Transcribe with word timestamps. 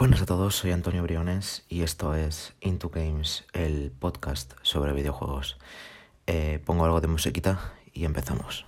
Buenas 0.00 0.22
a 0.22 0.24
todos, 0.24 0.56
soy 0.56 0.70
Antonio 0.70 1.02
Briones 1.02 1.62
y 1.68 1.82
esto 1.82 2.14
es 2.14 2.54
Into 2.62 2.88
Games, 2.88 3.44
el 3.52 3.90
podcast 3.90 4.54
sobre 4.62 4.94
videojuegos. 4.94 5.58
Eh, 6.26 6.58
pongo 6.64 6.86
algo 6.86 7.02
de 7.02 7.08
musiquita 7.08 7.74
y 7.92 8.06
empezamos. 8.06 8.64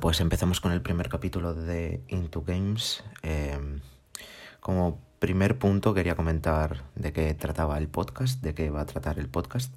Pues 0.00 0.20
empezamos 0.20 0.60
con 0.60 0.70
el 0.70 0.80
primer 0.80 1.08
capítulo 1.08 1.54
de 1.54 2.02
Into 2.08 2.42
Games. 2.42 3.02
Em, 3.22 3.80
como 4.60 5.00
primer 5.18 5.58
punto 5.58 5.92
quería 5.92 6.14
comentar 6.14 6.84
de 6.94 7.12
qué 7.12 7.34
trataba 7.34 7.78
el 7.78 7.88
podcast, 7.88 8.40
de 8.40 8.54
qué 8.54 8.70
va 8.70 8.82
a 8.82 8.86
tratar 8.86 9.18
el 9.18 9.28
podcast. 9.28 9.74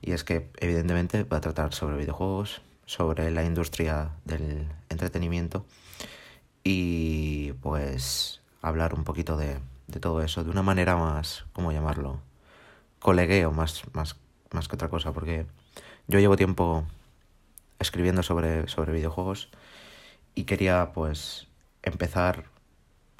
Y 0.00 0.12
es 0.12 0.22
que 0.22 0.50
evidentemente 0.58 1.24
va 1.24 1.38
a 1.38 1.40
tratar 1.40 1.74
sobre 1.74 1.96
videojuegos, 1.96 2.62
sobre 2.84 3.30
la 3.32 3.42
industria 3.44 4.10
del 4.24 4.68
entretenimiento 4.88 5.66
y 6.62 7.52
pues 7.54 8.42
hablar 8.62 8.94
un 8.94 9.02
poquito 9.04 9.36
de, 9.36 9.58
todo 10.00 10.22
eso 10.22 10.44
de 10.44 10.50
una 10.50 10.62
manera 10.62 10.96
más, 10.96 11.44
¿cómo 11.52 11.72
llamarlo? 11.72 12.20
Colegueo 13.00 13.50
más, 13.50 13.82
más, 13.94 14.16
más 14.52 14.68
que 14.68 14.76
otra 14.76 14.88
cosa, 14.88 15.12
porque 15.12 15.46
yo 16.06 16.20
llevo 16.20 16.36
tiempo 16.36 16.84
escribiendo 17.78 18.22
sobre, 18.22 18.68
sobre 18.68 18.92
videojuegos 18.92 19.50
y 20.34 20.44
quería 20.44 20.92
pues 20.92 21.46
empezar 21.82 22.44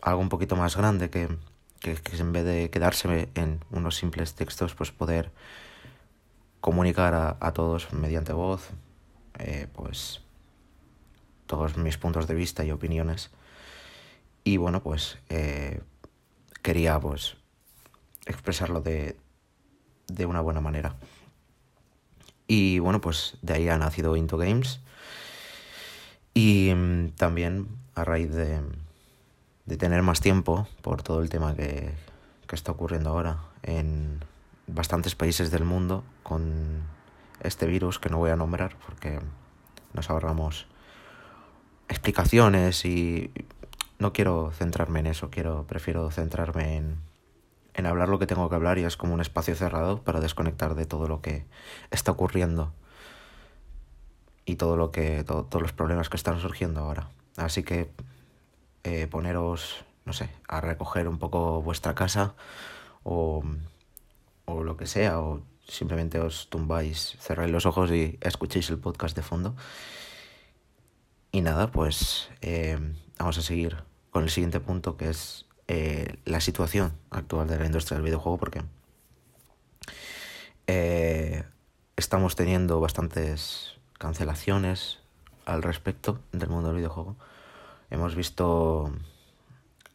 algo 0.03 0.21
un 0.21 0.29
poquito 0.29 0.57
más 0.57 0.77
grande 0.77 1.11
que, 1.11 1.29
que, 1.81 1.99
en 2.19 2.33
vez 2.33 2.45
de 2.45 2.71
quedarse 2.71 3.29
en 3.35 3.65
unos 3.71 3.97
simples 3.97 4.35
textos 4.35 4.75
pues 4.75 4.91
poder 4.91 5.31
comunicar 6.61 7.15
a, 7.15 7.37
a 7.41 7.53
todos 7.53 7.93
mediante 7.93 8.33
voz 8.33 8.71
eh, 9.39 9.69
pues 9.73 10.21
todos 11.47 11.77
mis 11.77 11.99
puntos 11.99 12.27
de 12.27 12.35
vista 12.35 12.65
y 12.65 12.71
opiniones 12.71 13.31
y 14.45 14.57
bueno 14.57 14.83
pues 14.83 15.19
eh, 15.29 15.81
quería 16.63 16.99
pues 16.99 17.37
expresarlo 18.27 18.81
de, 18.81 19.17
de 20.09 20.27
una 20.27 20.41
buena 20.41 20.61
manera. 20.61 20.97
Y 22.47 22.79
bueno, 22.79 23.01
pues 23.01 23.37
de 23.43 23.55
ahí 23.55 23.69
ha 23.69 23.79
nacido 23.79 24.17
Into 24.17 24.39
Games. 24.39 24.81
Y 26.35 26.73
mm, 26.75 27.11
también 27.17 27.69
a 27.95 28.05
raíz 28.05 28.31
de, 28.33 28.61
de, 29.65 29.77
tener 29.77 30.03
más 30.03 30.21
tiempo 30.21 30.69
por 30.83 31.03
todo 31.03 31.23
el 31.23 31.31
tema 31.31 31.55
que, 31.55 31.93
que 32.47 32.57
está 32.57 32.73
ocurriendo 32.73 33.11
ahora 33.11 33.39
en 33.63 34.21
bastantes 34.67 35.15
países 35.15 35.51
del 35.51 35.65
mundo 35.65 36.05
con 36.23 36.83
este 37.41 37.67
virus 37.67 37.99
que 37.99 38.11
no 38.11 38.19
voy 38.19 38.31
a 38.31 38.37
nombrar 38.37 38.77
porque 38.85 39.19
nos 39.93 40.11
ahorramos 40.11 40.67
explicaciones 41.89 42.85
y 42.85 43.31
no 43.99 44.13
quiero 44.13 44.53
centrarme 44.53 45.01
en 45.01 45.07
eso, 45.07 45.31
quiero 45.31 45.65
prefiero 45.67 46.11
centrarme 46.11 46.77
en 46.77 46.97
en 47.77 47.85
hablar 47.85 48.09
lo 48.09 48.19
que 48.19 48.27
tengo 48.27 48.49
que 48.49 48.55
hablar 48.55 48.79
y 48.79 48.85
es 48.85 48.97
como 48.97 49.13
un 49.13 49.21
espacio 49.21 49.55
cerrado 49.55 50.03
para 50.03 50.21
desconectar 50.21 50.75
de 50.75 50.87
todo 50.87 51.09
lo 51.09 51.21
que 51.21 51.45
está 51.91 52.11
ocurriendo 52.11 52.73
y 54.47 54.57
todo 54.57 54.77
lo 54.77 54.91
que 54.91 55.25
todos 55.25 55.61
los 55.61 55.75
problemas 55.75 56.09
que 56.09 56.17
están 56.17 56.41
surgiendo 56.41 56.81
ahora. 56.81 57.11
Así 57.37 57.63
que 57.63 57.91
eh, 58.83 59.07
poneros, 59.09 59.85
no 60.07 60.15
sé, 60.15 60.31
a 60.49 60.63
recoger 60.63 61.07
un 61.07 61.19
poco 61.19 61.61
vuestra 61.61 61.95
casa 61.95 62.35
o, 63.03 63.45
o 64.47 64.63
lo 64.63 64.79
que 64.79 64.87
sea, 64.87 65.21
o 65.21 65.43
simplemente 65.69 66.19
os 66.19 66.49
tumbáis, 66.49 67.17
cerráis 67.21 67.53
los 67.53 67.67
ojos 67.67 67.91
y 67.91 68.19
escuchéis 68.23 68.71
el 68.71 68.79
podcast 68.79 69.15
de 69.15 69.23
fondo. 69.23 69.55
Y 71.31 71.43
nada, 71.43 71.71
pues 71.71 72.31
eh, 72.41 72.79
vamos 73.19 73.37
a 73.37 73.43
seguir 73.43 73.85
con 74.11 74.23
el 74.23 74.31
siguiente 74.31 74.61
punto 74.61 74.97
que 74.97 75.11
es 75.11 75.45
eh, 75.69 76.17
la 76.25 76.41
situación 76.41 76.93
actual 77.11 77.49
de 77.49 77.59
la 77.59 77.67
industria 77.67 77.97
del 77.97 78.05
videojuego 78.05 78.39
porque 78.39 78.63
eh, 80.69 81.45
estamos 81.97 82.37
teniendo 82.37 82.81
bastantes 82.81 83.75
cancelaciones 83.99 85.01
al 85.45 85.63
respecto 85.63 86.21
del 86.33 86.51
mundo 86.51 86.69
del 86.69 86.79
videojuego. 86.79 87.17
Hemos 87.91 88.15
visto 88.15 88.93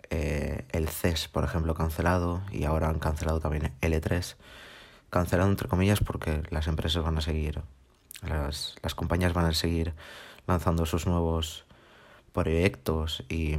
eh, 0.09 0.65
el 0.71 0.89
CES, 0.89 1.27
por 1.27 1.43
ejemplo, 1.43 1.73
cancelado 1.73 2.41
y 2.51 2.65
ahora 2.65 2.89
han 2.89 2.99
cancelado 2.99 3.39
también 3.39 3.73
L3. 3.81 4.35
Cancelado 5.09 5.49
entre 5.49 5.67
comillas 5.67 5.99
porque 5.99 6.43
las 6.49 6.67
empresas 6.67 7.03
van 7.03 7.17
a 7.17 7.21
seguir, 7.21 7.61
las, 8.21 8.75
las 8.81 8.95
compañías 8.95 9.33
van 9.33 9.45
a 9.45 9.53
seguir 9.53 9.93
lanzando 10.47 10.85
sus 10.85 11.05
nuevos 11.05 11.65
proyectos 12.33 13.23
y, 13.29 13.55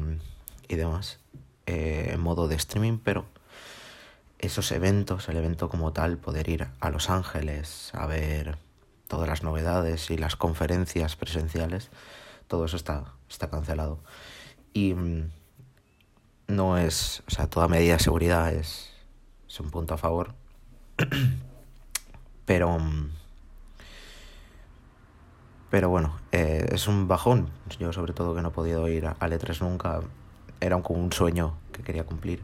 y 0.69 0.77
demás. 0.77 1.21
Eh, 1.67 2.11
en 2.13 2.21
modo 2.21 2.49
de 2.49 2.57
streaming, 2.57 2.99
pero 2.99 3.27
esos 4.39 4.73
eventos, 4.73 5.29
el 5.29 5.37
evento 5.37 5.69
como 5.69 5.93
tal, 5.93 6.19
poder 6.19 6.49
ir 6.49 6.67
a 6.81 6.91
Los 6.91 7.09
Ángeles 7.11 7.91
a 7.95 8.07
ver 8.07 8.59
todas 9.07 9.29
las 9.29 9.43
novedades 9.43 10.11
y 10.11 10.17
las 10.17 10.37
conferencias 10.37 11.17
presenciales, 11.17 11.91
todo 12.49 12.65
eso 12.65 12.77
está, 12.77 13.13
está 13.29 13.49
cancelado. 13.51 14.01
Y 14.73 14.95
mm, 14.95 15.31
no 16.49 16.79
es, 16.79 17.23
o 17.29 17.31
sea, 17.31 17.49
toda 17.49 17.69
medida 17.69 17.95
de 17.95 18.01
seguridad 18.01 18.53
es, 18.53 18.91
es 19.49 19.61
un 19.61 19.71
punto 19.71 19.95
a 19.95 19.99
favor, 19.99 20.35
Pero... 22.45 22.79
Pero 25.71 25.89
bueno, 25.89 26.19
eh, 26.33 26.69
es 26.71 26.87
un 26.87 27.09
bajón. 27.09 27.49
Yo 27.79 27.95
sobre 27.95 28.13
todo 28.13 28.35
que 28.35 28.43
no 28.43 28.49
he 28.49 28.53
podido 28.53 28.87
ir 28.89 29.07
al 29.07 29.33
E3 29.33 29.61
nunca. 29.63 30.01
Era 30.63 30.81
como 30.81 31.01
un 31.01 31.13
sueño 31.13 31.59
que 31.73 31.83
quería 31.83 32.05
cumplir. 32.05 32.43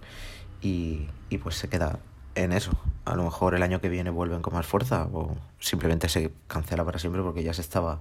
Y, 0.60 1.08
y 1.30 1.38
pues 1.38 1.54
se 1.54 1.68
queda 1.68 2.00
en 2.34 2.52
eso. 2.52 2.72
A 3.04 3.14
lo 3.14 3.22
mejor 3.22 3.54
el 3.54 3.62
año 3.62 3.80
que 3.80 3.88
viene 3.88 4.10
vuelven 4.10 4.42
con 4.42 4.54
más 4.54 4.66
fuerza 4.66 5.08
o 5.12 5.36
simplemente 5.60 6.08
se 6.08 6.32
cancela 6.48 6.84
para 6.84 6.98
siempre 6.98 7.22
porque 7.22 7.42
ya 7.42 7.54
se 7.54 7.62
estaba 7.62 8.00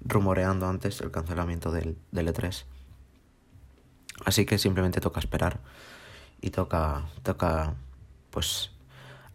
rumoreando 0.00 0.68
antes 0.68 1.00
el 1.00 1.10
cancelamiento 1.10 1.72
del, 1.72 1.98
del 2.12 2.28
E3. 2.28 2.64
Así 4.24 4.46
que 4.46 4.58
simplemente 4.58 5.00
toca 5.00 5.20
esperar 5.20 5.60
y 6.40 6.50
toca, 6.50 7.06
toca 7.22 7.74
pues 8.30 8.70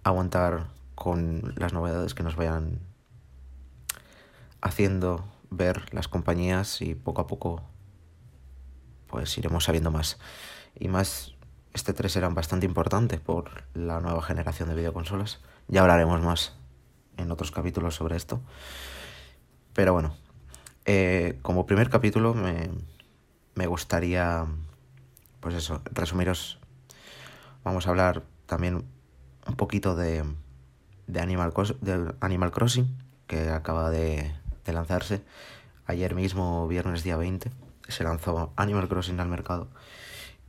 aguantar 0.04 0.68
con 0.96 1.54
las 1.58 1.74
novedades 1.74 2.14
que 2.14 2.24
nos 2.24 2.36
vayan 2.36 2.80
haciendo 4.62 5.26
ver 5.50 5.94
las 5.94 6.08
compañías 6.08 6.82
y 6.82 6.96
poco 6.96 7.22
a 7.22 7.28
poco 7.28 7.62
pues 9.14 9.38
iremos 9.38 9.66
sabiendo 9.66 9.92
más. 9.92 10.18
Y 10.74 10.88
más, 10.88 11.36
este 11.72 11.94
3 11.94 12.16
era 12.16 12.30
bastante 12.30 12.66
importante 12.66 13.20
por 13.20 13.64
la 13.76 14.00
nueva 14.00 14.24
generación 14.24 14.70
de 14.70 14.76
videoconsolas. 14.76 15.40
Ya 15.68 15.82
hablaremos 15.82 16.20
más 16.22 16.56
en 17.18 17.30
otros 17.30 17.52
capítulos 17.52 17.94
sobre 17.94 18.16
esto. 18.16 18.42
Pero 19.74 19.94
bueno, 19.94 20.16
eh, 20.86 21.38
como 21.44 21.68
primer 21.68 21.92
capítulo 21.92 22.34
me, 22.34 22.72
me 23.54 23.68
gustaría, 23.68 24.48
pues 25.42 25.54
eso, 25.54 25.84
resumiros. 25.92 26.58
Vamos 27.64 27.86
a 27.86 27.92
hablar 27.92 28.24
también 28.48 28.84
un 29.46 29.56
poquito 29.56 29.96
de, 29.96 30.24
de, 31.06 31.20
Animal, 31.20 31.54
de 31.82 32.16
Animal 32.20 32.50
Crossing, 32.50 32.98
que 33.28 33.52
acaba 33.52 33.92
de, 33.92 34.34
de 34.66 34.74
lanzarse. 34.74 35.22
Ayer 35.86 36.16
mismo, 36.16 36.68
viernes 36.68 37.04
día 37.04 37.16
20, 37.16 37.52
se 37.88 38.04
lanzó 38.04 38.54
Animal 38.56 38.88
Crossing 38.88 39.20
al 39.20 39.30
mercado. 39.30 39.68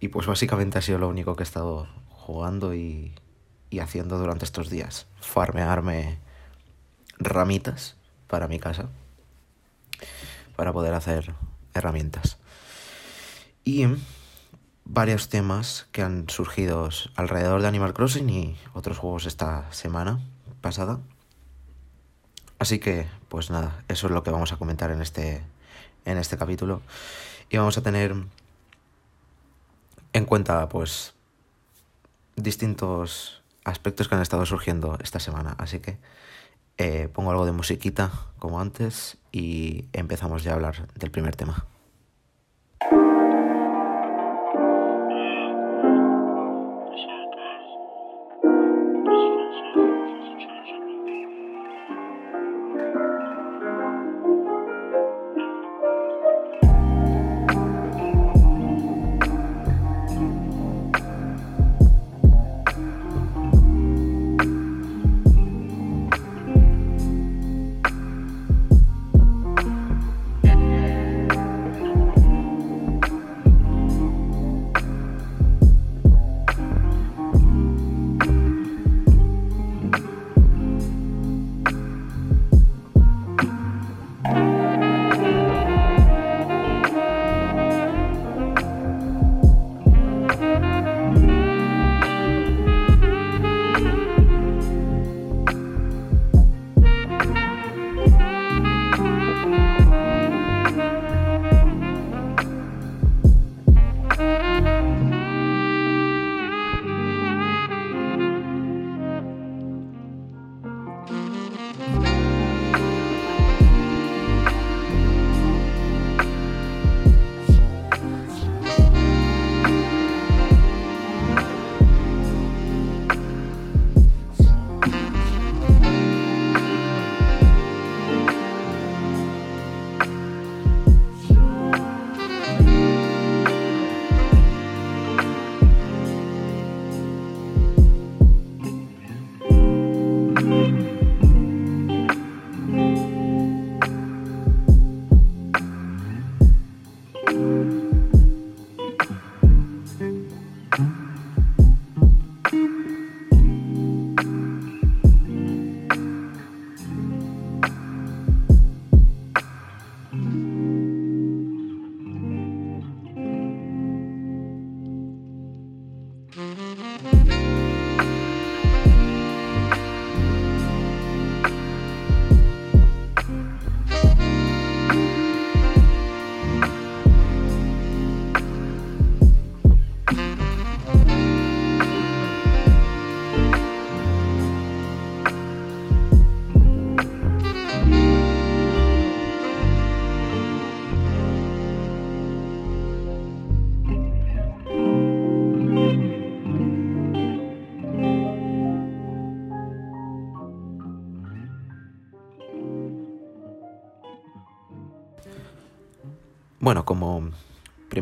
Y 0.00 0.08
pues 0.08 0.26
básicamente 0.26 0.78
ha 0.78 0.82
sido 0.82 0.98
lo 0.98 1.08
único 1.08 1.36
que 1.36 1.42
he 1.42 1.44
estado 1.44 1.88
jugando 2.08 2.74
y, 2.74 3.14
y 3.70 3.78
haciendo 3.80 4.18
durante 4.18 4.44
estos 4.44 4.70
días. 4.70 5.06
Farmearme 5.20 6.18
ramitas 7.18 7.96
para 8.26 8.48
mi 8.48 8.58
casa 8.58 8.88
para 10.56 10.72
poder 10.72 10.94
hacer 10.94 11.34
herramientas. 11.72 12.38
Y 13.64 13.86
varios 14.84 15.28
temas 15.28 15.86
que 15.92 16.02
han 16.02 16.28
surgido 16.28 16.88
alrededor 17.16 17.62
de 17.62 17.68
Animal 17.68 17.94
Crossing 17.94 18.28
y 18.28 18.56
otros 18.74 18.98
juegos 18.98 19.26
esta 19.26 19.72
semana 19.72 20.20
pasada. 20.60 21.00
Así 22.58 22.78
que, 22.78 23.08
pues 23.28 23.50
nada, 23.50 23.82
eso 23.88 24.06
es 24.06 24.12
lo 24.12 24.22
que 24.22 24.30
vamos 24.30 24.52
a 24.52 24.56
comentar 24.56 24.90
en 24.90 25.02
este, 25.02 25.42
en 26.04 26.18
este 26.18 26.36
capítulo. 26.36 26.82
Y 27.50 27.56
vamos 27.56 27.78
a 27.78 27.82
tener 27.82 28.14
en 30.12 30.24
cuenta, 30.24 30.68
pues, 30.68 31.14
distintos 32.36 33.42
aspectos 33.64 34.08
que 34.08 34.14
han 34.14 34.22
estado 34.22 34.46
surgiendo 34.46 34.98
esta 35.02 35.20
semana. 35.20 35.54
Así 35.58 35.80
que 35.80 35.98
eh, 36.78 37.08
pongo 37.12 37.30
algo 37.30 37.46
de 37.46 37.52
musiquita 37.52 38.10
como 38.38 38.60
antes 38.60 39.16
y 39.32 39.86
empezamos 39.92 40.42
ya 40.44 40.52
a 40.52 40.54
hablar 40.54 40.88
del 40.94 41.10
primer 41.10 41.36
tema. 41.36 41.66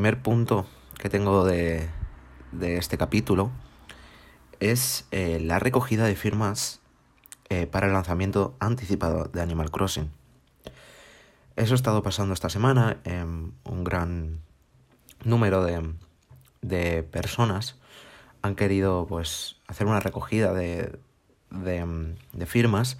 Primer 0.02 0.20
punto 0.20 0.66
que 0.98 1.08
tengo 1.08 1.44
de, 1.44 1.88
este 2.60 2.98
capítulo 2.98 3.52
es 4.58 5.06
eh, 5.12 5.38
la 5.40 5.60
recogida 5.60 6.06
de 6.06 6.16
firmas 6.16 6.80
eh, 7.50 7.68
para 7.68 7.86
el 7.86 7.92
lanzamiento 7.92 8.56
anticipado 8.58 9.26
de 9.26 9.40
Animal 9.40 9.70
Crossing. 9.70 10.10
Eso 11.54 11.74
ha 11.74 11.76
estado 11.76 12.02
pasando 12.02 12.34
esta 12.34 12.48
semana. 12.48 13.00
un 13.04 13.84
gran 13.84 14.40
número 15.22 15.64
de, 15.64 17.04
personas 17.04 17.76
han 18.42 18.56
querido 18.56 19.06
pues, 19.08 19.60
hacer 19.68 19.86
una 19.86 20.00
recogida 20.00 20.52
de, 20.52 20.98
de 21.52 22.46
firmas 22.46 22.98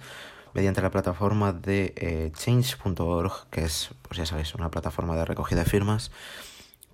mediante 0.53 0.81
la 0.81 0.91
plataforma 0.91 1.51
de 1.51 1.93
eh, 1.97 2.31
change.org, 2.33 3.49
que 3.49 3.63
es, 3.65 3.89
pues 4.03 4.17
ya 4.17 4.25
sabéis, 4.25 4.53
una 4.55 4.69
plataforma 4.69 5.15
de 5.15 5.25
recogida 5.25 5.63
de 5.63 5.69
firmas, 5.69 6.11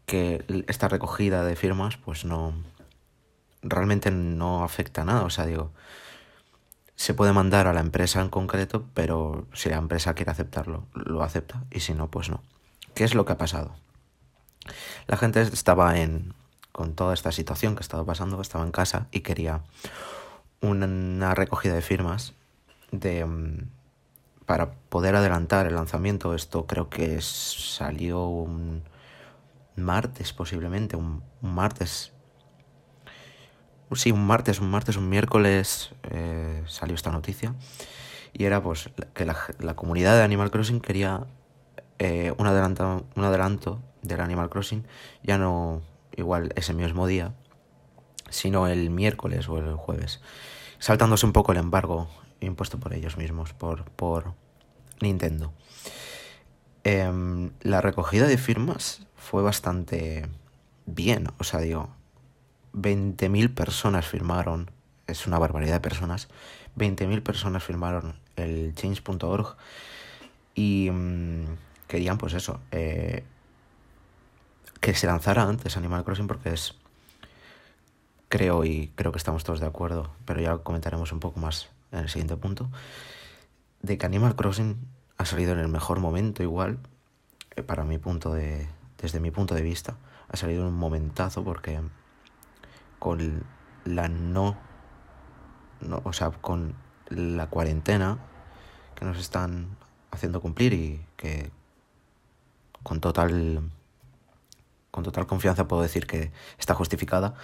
que 0.10 0.44
esta 0.68 0.88
recogida 0.88 1.44
de 1.44 1.56
firmas 1.56 1.98
pues 1.98 2.26
no 2.26 2.54
realmente 3.62 4.10
no 4.10 4.64
afecta 4.64 5.06
nada, 5.06 5.24
o 5.24 5.30
sea, 5.30 5.46
digo, 5.46 5.72
se 6.96 7.14
puede 7.14 7.32
mandar 7.32 7.68
a 7.68 7.74
la 7.74 7.80
empresa 7.80 8.20
en 8.20 8.30
concreto, 8.30 8.86
pero 8.96 9.46
si 9.54 9.70
la 9.70 9.78
empresa 9.78 10.16
quiere 10.16 10.32
aceptarlo, 10.32 10.88
lo 10.94 11.22
acepta 11.22 11.64
y 11.70 11.82
si 11.82 11.94
no, 11.94 12.10
pues 12.10 12.30
no. 12.30 12.42
¿Qué 12.96 13.04
es 13.04 13.14
lo 13.14 13.26
que 13.26 13.34
ha 13.34 13.38
pasado? 13.38 13.76
La 15.08 15.16
gente 15.16 15.42
estaba 15.42 16.00
en 16.00 16.34
con 16.72 16.96
toda 16.96 17.14
esta 17.14 17.32
situación 17.32 17.76
que 17.76 17.82
estaba 17.82 18.04
pasando, 18.04 18.42
estaba 18.42 18.64
en 18.64 18.72
casa 18.72 19.08
y 19.12 19.20
quería 19.20 19.62
una 20.62 21.36
recogida 21.36 21.76
de 21.76 21.82
firmas 21.82 22.34
de 22.92 23.26
mm, 23.26 23.70
para 24.46 24.72
poder 24.72 25.16
adelantar 25.16 25.68
el 25.68 25.76
lanzamiento. 25.76 26.34
Esto 26.34 26.66
creo 26.66 26.90
que 26.90 27.22
salió 27.22 28.26
un 28.26 28.84
martes 29.80 30.34
posiblemente, 30.34 30.96
un, 30.96 31.24
martes. 31.42 32.12
Sí, 33.94 34.12
un 34.12 34.26
martes, 34.26 34.60
un 34.60 34.70
martes, 34.70 34.98
un 34.98 35.10
miércoles 35.10 35.92
eh, 36.12 36.64
salió 36.68 36.96
esta 36.96 37.12
noticia. 37.12 37.56
Y 38.34 38.46
era 38.46 38.62
pues 38.62 38.90
que 39.14 39.26
la, 39.26 39.76
comunidad 39.76 40.16
de 40.16 40.24
Animal 40.24 40.52
Crossing 40.52 40.82
quería 40.82 41.26
eh, 41.98 42.34
un, 42.38 42.46
adelanto, 42.46 43.06
un 43.16 43.24
adelanto 43.24 43.82
del 44.04 44.22
Animal 44.22 44.50
Crossing, 44.50 44.86
ya 45.24 45.38
no 45.38 45.82
igual 46.16 46.52
ese 46.56 46.74
mismo 46.74 47.08
día, 47.08 47.34
sino 48.30 48.68
el 48.68 48.90
miércoles 48.90 49.50
o 49.50 49.58
el 49.58 49.76
jueves, 49.76 50.22
saltándose 50.78 51.26
un 51.26 51.34
poco 51.34 51.52
el 51.52 51.58
embargo 51.58 52.08
impuesto 52.40 52.80
por 52.80 52.94
ellos 52.94 53.18
mismos, 53.18 53.54
por, 53.54 53.86
por 53.92 54.34
Nintendo. 55.02 55.54
Em, 56.84 57.52
la 57.62 57.82
recogida 57.82 58.28
de 58.28 58.38
firmas 58.38 59.06
fue 59.16 59.44
bastante 59.44 60.28
bien, 60.86 61.28
o 61.38 61.44
sea, 61.44 61.60
digo, 61.60 61.90
20.000 62.74 63.54
personas 63.54 64.08
firmaron, 64.08 64.72
es 65.08 65.28
una 65.28 65.40
barbaridad 65.40 65.74
de 65.74 65.80
personas, 65.82 66.30
20.000 66.78 67.22
personas 67.22 67.64
firmaron 67.64 68.16
el 68.36 68.74
change.org 68.76 69.58
y 70.56 70.90
mm, 70.92 71.46
querían 71.88 72.18
pues 72.18 72.34
eso, 72.34 72.62
eh, 72.72 73.24
que 74.80 74.96
se 74.96 75.08
lanzara 75.08 75.44
antes 75.44 75.76
Animal 75.76 76.06
Crossing 76.06 76.28
porque 76.28 76.54
es, 76.54 76.76
creo 78.30 78.64
y 78.64 78.92
creo 78.96 79.12
que 79.12 79.18
estamos 79.18 79.44
todos 79.44 79.60
de 79.60 79.68
acuerdo, 79.68 80.12
pero 80.26 80.40
ya 80.40 80.58
comentaremos 80.60 81.12
un 81.12 81.20
poco 81.20 81.40
más 81.40 81.70
en 81.92 82.00
el 82.00 82.10
siguiente 82.10 82.38
punto, 82.38 82.70
de 83.82 83.98
que 83.98 84.06
Animal 84.06 84.36
Crossing 84.36 84.78
ha 85.20 85.26
salido 85.26 85.52
en 85.52 85.60
el 85.60 85.68
mejor 85.68 86.00
momento 86.00 86.42
igual, 86.42 86.80
eh, 87.56 87.62
para 87.62 87.84
mi 87.84 87.98
punto 87.98 88.34
de, 88.34 88.68
desde 88.98 89.20
mi 89.20 89.32
punto 89.32 89.54
de 89.54 89.62
vista, 89.62 89.98
ha 90.30 90.38
salido 90.38 90.62
en 90.62 90.70
un 90.70 90.80
momentazo 90.80 91.44
porque 91.44 91.82
con 93.00 93.44
la 93.84 94.08
no, 94.08 94.58
no 95.82 96.02
o 96.06 96.14
sea, 96.14 96.32
con 96.32 96.74
la 97.10 97.48
cuarentena 97.48 98.18
que 98.96 99.04
nos 99.04 99.20
están 99.20 99.78
haciendo 100.10 100.40
cumplir 100.42 100.74
y 100.74 101.06
que 101.18 101.52
con 102.82 103.02
total 103.02 103.62
con 104.90 105.04
total 105.04 105.28
confianza 105.28 105.68
puedo 105.68 105.82
decir 105.82 106.08
que 106.08 106.32
está 106.58 106.74
justificada 106.74 107.36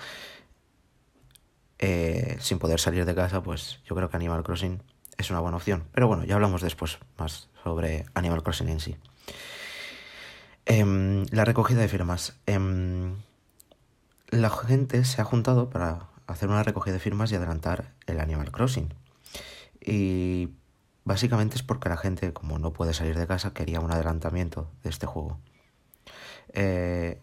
eh, 1.78 2.38
sin 2.40 2.58
poder 2.58 2.80
salir 2.80 3.06
de 3.06 3.14
casa 3.14 3.44
pues 3.44 3.80
yo 3.86 3.96
creo 3.96 4.10
que 4.10 4.18
Animal 4.18 4.44
Crossing 4.44 4.82
es 5.18 5.30
una 5.30 5.40
buena 5.40 5.58
opción 5.58 5.86
pero 5.92 6.08
bueno 6.08 6.24
ya 6.24 6.36
hablamos 6.36 6.62
después 6.62 7.00
más 7.18 7.50
sobre 7.64 8.06
Animal 8.14 8.44
Crossing 8.44 8.70
en 8.70 8.80
sí 8.80 8.98
Em, 10.66 11.26
la 11.32 11.46
recogida 11.46 11.82
de 11.82 11.88
firmas. 11.88 12.40
Em, 12.48 13.16
la 14.30 14.50
gente 14.50 15.06
se 15.06 15.22
ha 15.22 15.24
juntado 15.24 15.70
para 15.70 16.08
hacer 16.28 16.50
una 16.50 16.64
recogida 16.64 16.94
de 16.94 17.00
firmas 17.00 17.32
y 17.32 17.36
adelantar 17.36 17.94
el 18.08 18.20
Animal 18.20 18.52
Crossing. 18.52 18.94
Y 19.80 20.50
básicamente 21.04 21.56
es 21.56 21.64
porque 21.64 21.90
la 21.90 21.98
gente, 21.98 22.34
como 22.34 22.58
no 22.58 22.74
puede 22.74 22.94
salir 22.94 23.18
de 23.18 23.28
casa, 23.28 23.54
quería 23.54 23.80
un 23.80 23.92
adelantamiento 23.92 24.72
de 24.84 24.90
este 24.90 25.06
juego. 25.06 25.40
Eh, 26.54 27.22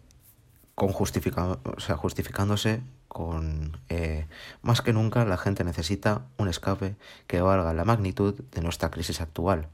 con 0.75 0.91
o 0.91 1.79
sea, 1.79 1.97
justificándose 1.97 2.81
con 3.07 3.77
eh, 3.89 4.27
más 4.63 4.81
que 4.81 4.91
nunca 4.91 5.23
la 5.25 5.37
gente 5.37 5.63
necesita 5.63 6.25
un 6.37 6.47
escape 6.47 6.95
que 7.27 7.41
valga 7.41 7.73
la 7.73 7.85
magnitud 7.85 8.33
de 8.51 8.61
nuestra 8.61 8.89
crisis 8.89 9.21
actual 9.21 9.69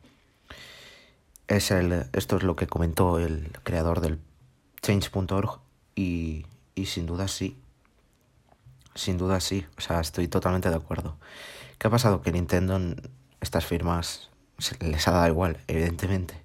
es 1.49 1.71
el, 1.71 2.05
esto 2.13 2.37
es 2.37 2.43
lo 2.43 2.55
que 2.55 2.67
comentó 2.67 3.19
el 3.19 3.51
creador 3.63 4.01
del 4.01 4.19
change.org 4.81 5.59
y, 5.95 6.45
y 6.75 6.85
sin 6.85 7.07
duda 7.07 7.27
sí. 7.27 7.57
Sin 8.95 9.17
duda 9.17 9.39
sí. 9.39 9.65
O 9.77 9.81
sea, 9.81 9.99
estoy 9.99 10.27
totalmente 10.27 10.69
de 10.69 10.75
acuerdo. 10.75 11.17
¿Qué 11.77 11.87
ha 11.87 11.89
pasado? 11.89 12.21
Que 12.21 12.31
Nintendo 12.31 12.79
estas 13.41 13.65
firmas 13.65 14.29
les 14.79 15.07
ha 15.07 15.11
dado 15.11 15.27
igual, 15.27 15.57
evidentemente. 15.67 16.39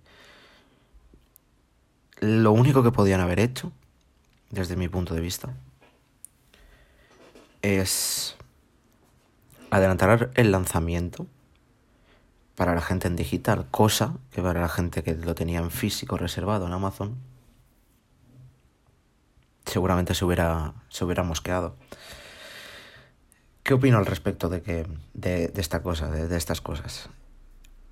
Lo 2.20 2.52
único 2.52 2.82
que 2.82 2.90
podían 2.90 3.20
haber 3.20 3.40
hecho, 3.40 3.72
desde 4.54 4.76
mi 4.76 4.88
punto 4.88 5.14
de 5.14 5.20
vista, 5.20 5.54
es 7.62 8.36
adelantar 9.70 10.30
el 10.34 10.52
lanzamiento 10.52 11.26
para 12.54 12.74
la 12.74 12.80
gente 12.80 13.08
en 13.08 13.16
digital, 13.16 13.66
cosa 13.70 14.14
que 14.30 14.42
para 14.42 14.60
la 14.60 14.68
gente 14.68 15.02
que 15.02 15.14
lo 15.14 15.34
tenía 15.34 15.58
en 15.58 15.70
físico 15.70 16.16
reservado 16.16 16.66
en 16.66 16.72
Amazon, 16.72 17.16
seguramente 19.64 20.14
se 20.14 20.24
hubiera, 20.24 20.74
se 20.88 21.04
hubiera 21.04 21.24
mosqueado. 21.24 21.74
¿Qué 23.62 23.74
opino 23.74 23.98
al 23.98 24.06
respecto 24.06 24.48
de, 24.48 24.62
que, 24.62 24.86
de, 25.14 25.50
esta 25.56 25.82
cosa, 25.82 26.10
de, 26.10 26.28
de, 26.28 26.36
estas 26.36 26.60
cosas? 26.60 27.08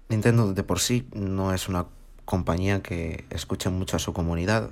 Nintendo 0.08 0.52
de 0.52 0.62
por 0.62 0.78
sí 0.78 1.08
no 1.14 1.52
es 1.54 1.68
una 1.68 1.86
compañía 2.24 2.82
que 2.82 3.24
escuche 3.30 3.70
mucho 3.70 3.96
a 3.96 3.98
su 3.98 4.12
comunidad. 4.12 4.70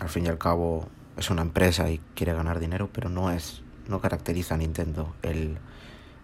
Al 0.00 0.08
fin 0.08 0.24
y 0.26 0.28
al 0.28 0.38
cabo 0.38 0.88
es 1.16 1.30
una 1.30 1.42
empresa 1.42 1.90
y 1.90 2.00
quiere 2.14 2.34
ganar 2.34 2.60
dinero, 2.60 2.90
pero 2.92 3.08
no 3.08 3.30
es, 3.30 3.62
no 3.88 4.00
caracteriza 4.00 4.54
a 4.54 4.58
Nintendo 4.58 5.14
el 5.22 5.58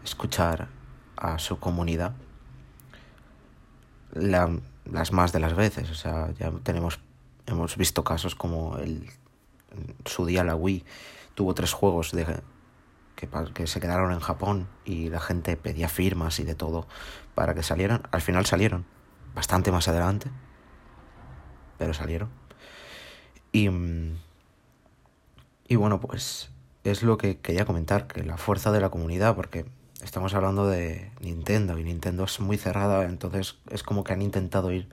escuchar 0.04 0.68
a 1.16 1.38
su 1.38 1.58
comunidad 1.58 2.12
las 4.12 5.12
más 5.12 5.32
de 5.32 5.40
las 5.40 5.54
veces. 5.54 5.90
O 5.90 5.94
sea, 5.94 6.32
ya 6.38 6.50
tenemos, 6.62 7.00
hemos 7.46 7.76
visto 7.76 8.02
casos 8.02 8.34
como 8.34 8.78
el, 8.78 9.08
su 10.04 10.26
día 10.26 10.44
la 10.44 10.56
Wii 10.56 10.84
tuvo 11.34 11.54
tres 11.54 11.72
juegos 11.72 12.10
de, 12.12 12.26
que, 13.14 13.28
que 13.54 13.66
se 13.66 13.80
quedaron 13.80 14.12
en 14.12 14.20
Japón 14.20 14.66
y 14.84 15.08
la 15.08 15.20
gente 15.20 15.56
pedía 15.56 15.88
firmas 15.88 16.40
y 16.40 16.44
de 16.44 16.54
todo 16.54 16.86
para 17.34 17.54
que 17.54 17.62
salieran. 17.62 18.02
Al 18.10 18.20
final 18.20 18.46
salieron, 18.46 18.84
bastante 19.34 19.70
más 19.70 19.86
adelante, 19.88 20.30
pero 21.78 21.94
salieron. 21.94 22.28
Y, 23.52 23.68
y 25.70 25.76
bueno, 25.76 26.00
pues 26.00 26.50
es 26.82 27.04
lo 27.04 27.16
que 27.16 27.38
quería 27.38 27.64
comentar, 27.64 28.08
que 28.08 28.24
la 28.24 28.36
fuerza 28.36 28.72
de 28.72 28.80
la 28.80 28.90
comunidad, 28.90 29.36
porque 29.36 29.66
estamos 30.02 30.34
hablando 30.34 30.66
de 30.66 31.12
Nintendo 31.20 31.78
y 31.78 31.84
Nintendo 31.84 32.24
es 32.24 32.40
muy 32.40 32.56
cerrada, 32.56 33.04
entonces 33.04 33.56
es 33.70 33.84
como 33.84 34.02
que 34.02 34.12
han 34.12 34.20
intentado 34.20 34.72
ir 34.72 34.88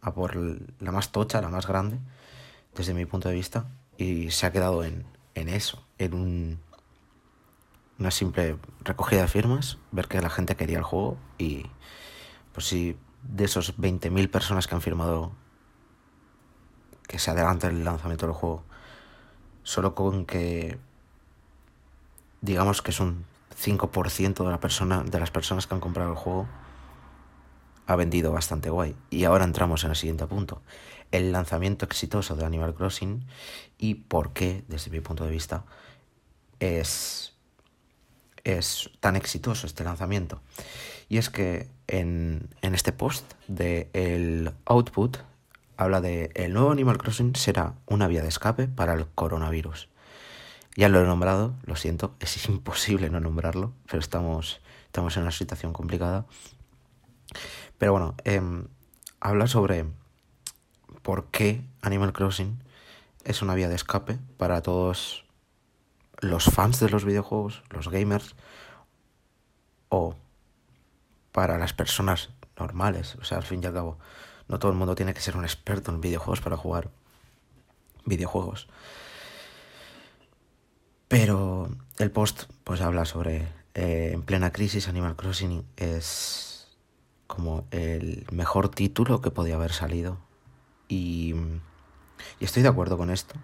a 0.00 0.14
por 0.14 0.36
la 0.36 0.92
más 0.92 1.10
tocha, 1.10 1.42
la 1.42 1.48
más 1.48 1.66
grande, 1.66 1.98
desde 2.76 2.94
mi 2.94 3.04
punto 3.04 3.28
de 3.28 3.34
vista, 3.34 3.66
y 3.98 4.30
se 4.30 4.46
ha 4.46 4.52
quedado 4.52 4.84
en, 4.84 5.04
en 5.34 5.48
eso, 5.48 5.84
en 5.98 6.14
un, 6.14 6.60
una 7.98 8.12
simple 8.12 8.58
recogida 8.84 9.22
de 9.22 9.28
firmas, 9.28 9.78
ver 9.90 10.06
que 10.06 10.20
la 10.20 10.30
gente 10.30 10.54
quería 10.54 10.78
el 10.78 10.84
juego 10.84 11.16
y 11.36 11.66
pues 12.52 12.66
si 12.66 12.96
de 13.24 13.46
esos 13.46 13.76
20.000 13.76 14.30
personas 14.30 14.68
que 14.68 14.76
han 14.76 14.82
firmado 14.82 15.32
que 17.08 17.18
se 17.18 17.32
adelanta 17.32 17.66
el 17.66 17.82
lanzamiento 17.82 18.26
del 18.26 18.36
juego, 18.36 18.62
solo 19.62 19.94
con 19.94 20.26
que 20.26 20.78
digamos 22.40 22.82
que 22.82 22.90
es 22.90 23.00
un 23.00 23.24
5% 23.62 24.44
de, 24.44 24.50
la 24.50 24.60
persona, 24.60 25.02
de 25.04 25.20
las 25.20 25.30
personas 25.30 25.66
que 25.66 25.74
han 25.74 25.80
comprado 25.80 26.10
el 26.10 26.16
juego 26.16 26.48
ha 27.86 27.96
vendido 27.96 28.32
bastante 28.32 28.70
guay. 28.70 28.94
Y 29.10 29.24
ahora 29.24 29.44
entramos 29.44 29.84
en 29.84 29.90
el 29.90 29.96
siguiente 29.96 30.26
punto. 30.26 30.62
El 31.10 31.32
lanzamiento 31.32 31.84
exitoso 31.84 32.36
de 32.36 32.44
Animal 32.44 32.74
Crossing 32.74 33.24
y 33.78 33.94
por 33.94 34.32
qué, 34.32 34.64
desde 34.68 34.90
mi 34.90 35.00
punto 35.00 35.24
de 35.24 35.30
vista, 35.30 35.64
es, 36.60 37.34
es 38.44 38.90
tan 39.00 39.16
exitoso 39.16 39.66
este 39.66 39.84
lanzamiento. 39.84 40.40
Y 41.08 41.18
es 41.18 41.28
que 41.28 41.68
en, 41.86 42.48
en 42.62 42.74
este 42.74 42.92
post 42.92 43.30
de 43.48 43.90
el 43.92 44.52
output 44.64 45.18
habla 45.76 46.00
de 46.00 46.30
el 46.34 46.52
nuevo 46.52 46.70
Animal 46.70 46.98
Crossing 46.98 47.34
será 47.34 47.74
una 47.86 48.06
vía 48.06 48.22
de 48.22 48.28
escape 48.28 48.68
para 48.68 48.94
el 48.94 49.06
coronavirus. 49.06 49.88
Ya 50.74 50.88
lo 50.88 51.00
he 51.00 51.04
nombrado, 51.04 51.54
lo 51.64 51.76
siento, 51.76 52.14
es 52.20 52.48
imposible 52.48 53.10
no 53.10 53.20
nombrarlo, 53.20 53.72
pero 53.86 53.98
estamos, 53.98 54.60
estamos 54.86 55.16
en 55.16 55.22
una 55.22 55.32
situación 55.32 55.72
complicada. 55.72 56.26
Pero 57.78 57.92
bueno, 57.92 58.14
em, 58.24 58.66
habla 59.20 59.46
sobre 59.46 59.86
por 61.02 61.26
qué 61.26 61.64
Animal 61.82 62.12
Crossing 62.12 62.62
es 63.24 63.42
una 63.42 63.54
vía 63.54 63.68
de 63.68 63.74
escape 63.74 64.18
para 64.38 64.62
todos 64.62 65.24
los 66.20 66.44
fans 66.44 66.80
de 66.80 66.88
los 66.88 67.04
videojuegos, 67.04 67.62
los 67.70 67.88
gamers, 67.88 68.34
o 69.88 70.14
para 71.32 71.58
las 71.58 71.72
personas 71.72 72.30
normales. 72.58 73.16
O 73.16 73.24
sea, 73.24 73.38
al 73.38 73.44
fin 73.44 73.60
y 73.62 73.66
al 73.66 73.74
cabo, 73.74 73.98
no 74.48 74.58
todo 74.58 74.72
el 74.72 74.78
mundo 74.78 74.94
tiene 74.94 75.14
que 75.14 75.20
ser 75.20 75.36
un 75.36 75.44
experto 75.44 75.90
en 75.90 76.00
videojuegos 76.00 76.40
para 76.40 76.56
jugar 76.56 76.90
videojuegos. 78.04 78.68
Pero 81.08 81.68
el 81.98 82.10
post 82.10 82.44
pues 82.64 82.80
habla 82.80 83.04
sobre 83.04 83.48
eh, 83.74 84.10
en 84.12 84.22
plena 84.22 84.52
crisis 84.52 84.88
Animal 84.88 85.16
Crossing 85.16 85.64
es 85.76 86.68
como 87.26 87.66
el 87.70 88.26
mejor 88.30 88.68
título 88.68 89.20
que 89.20 89.30
podía 89.30 89.56
haber 89.56 89.72
salido. 89.72 90.18
Y, 90.88 91.34
y 92.40 92.44
estoy 92.44 92.62
de 92.62 92.68
acuerdo 92.68 92.96
con 92.96 93.10
esto. 93.10 93.34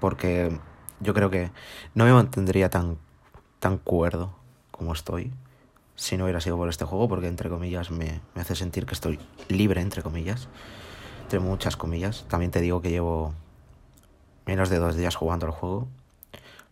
Porque 0.00 0.58
yo 1.00 1.14
creo 1.14 1.30
que 1.30 1.50
no 1.94 2.04
me 2.04 2.12
mantendría 2.12 2.70
tan, 2.70 2.98
tan 3.58 3.78
cuerdo 3.78 4.34
como 4.70 4.92
estoy 4.92 5.32
si 5.98 6.16
no 6.16 6.24
hubiera 6.24 6.40
sido 6.40 6.56
por 6.56 6.68
este 6.68 6.84
juego, 6.84 7.08
porque 7.08 7.26
entre 7.26 7.50
comillas 7.50 7.90
me, 7.90 8.20
me, 8.34 8.40
hace 8.40 8.54
sentir 8.54 8.86
que 8.86 8.94
estoy 8.94 9.18
libre, 9.48 9.80
entre 9.80 10.00
comillas, 10.00 10.48
entre 11.22 11.40
muchas 11.40 11.76
comillas. 11.76 12.24
También 12.28 12.52
te 12.52 12.60
digo 12.60 12.80
que 12.80 12.90
llevo 12.90 13.34
menos 14.46 14.70
de 14.70 14.78
dos 14.78 14.94
días 14.94 15.16
jugando 15.16 15.46
el 15.46 15.52
juego. 15.52 15.88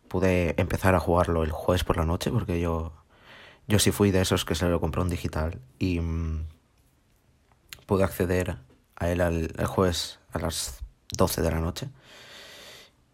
Pude 0.07 0.55
empezar 0.61 0.95
a 0.95 1.01
jugarlo 1.01 1.43
el 1.43 1.51
jueves 1.51 1.83
por 1.83 1.97
la 1.97 2.05
noche, 2.05 2.31
porque 2.31 2.61
yo, 2.61 2.93
yo 3.67 3.81
sí 3.81 3.91
fui 3.91 4.13
de 4.13 4.21
esos 4.21 4.45
que 4.45 4.55
se 4.55 4.69
lo 4.69 4.81
compró 4.81 5.03
en 5.03 5.09
digital 5.09 5.59
y 5.81 5.99
mmm, 5.99 6.47
pude 7.87 8.05
acceder 8.05 8.59
a 8.95 9.09
él 9.11 9.21
al, 9.21 9.53
el 9.59 9.67
jueves 9.67 10.21
a 10.31 10.39
las 10.39 10.79
12 11.17 11.43
de 11.43 11.51
la 11.51 11.59
noche. 11.59 11.89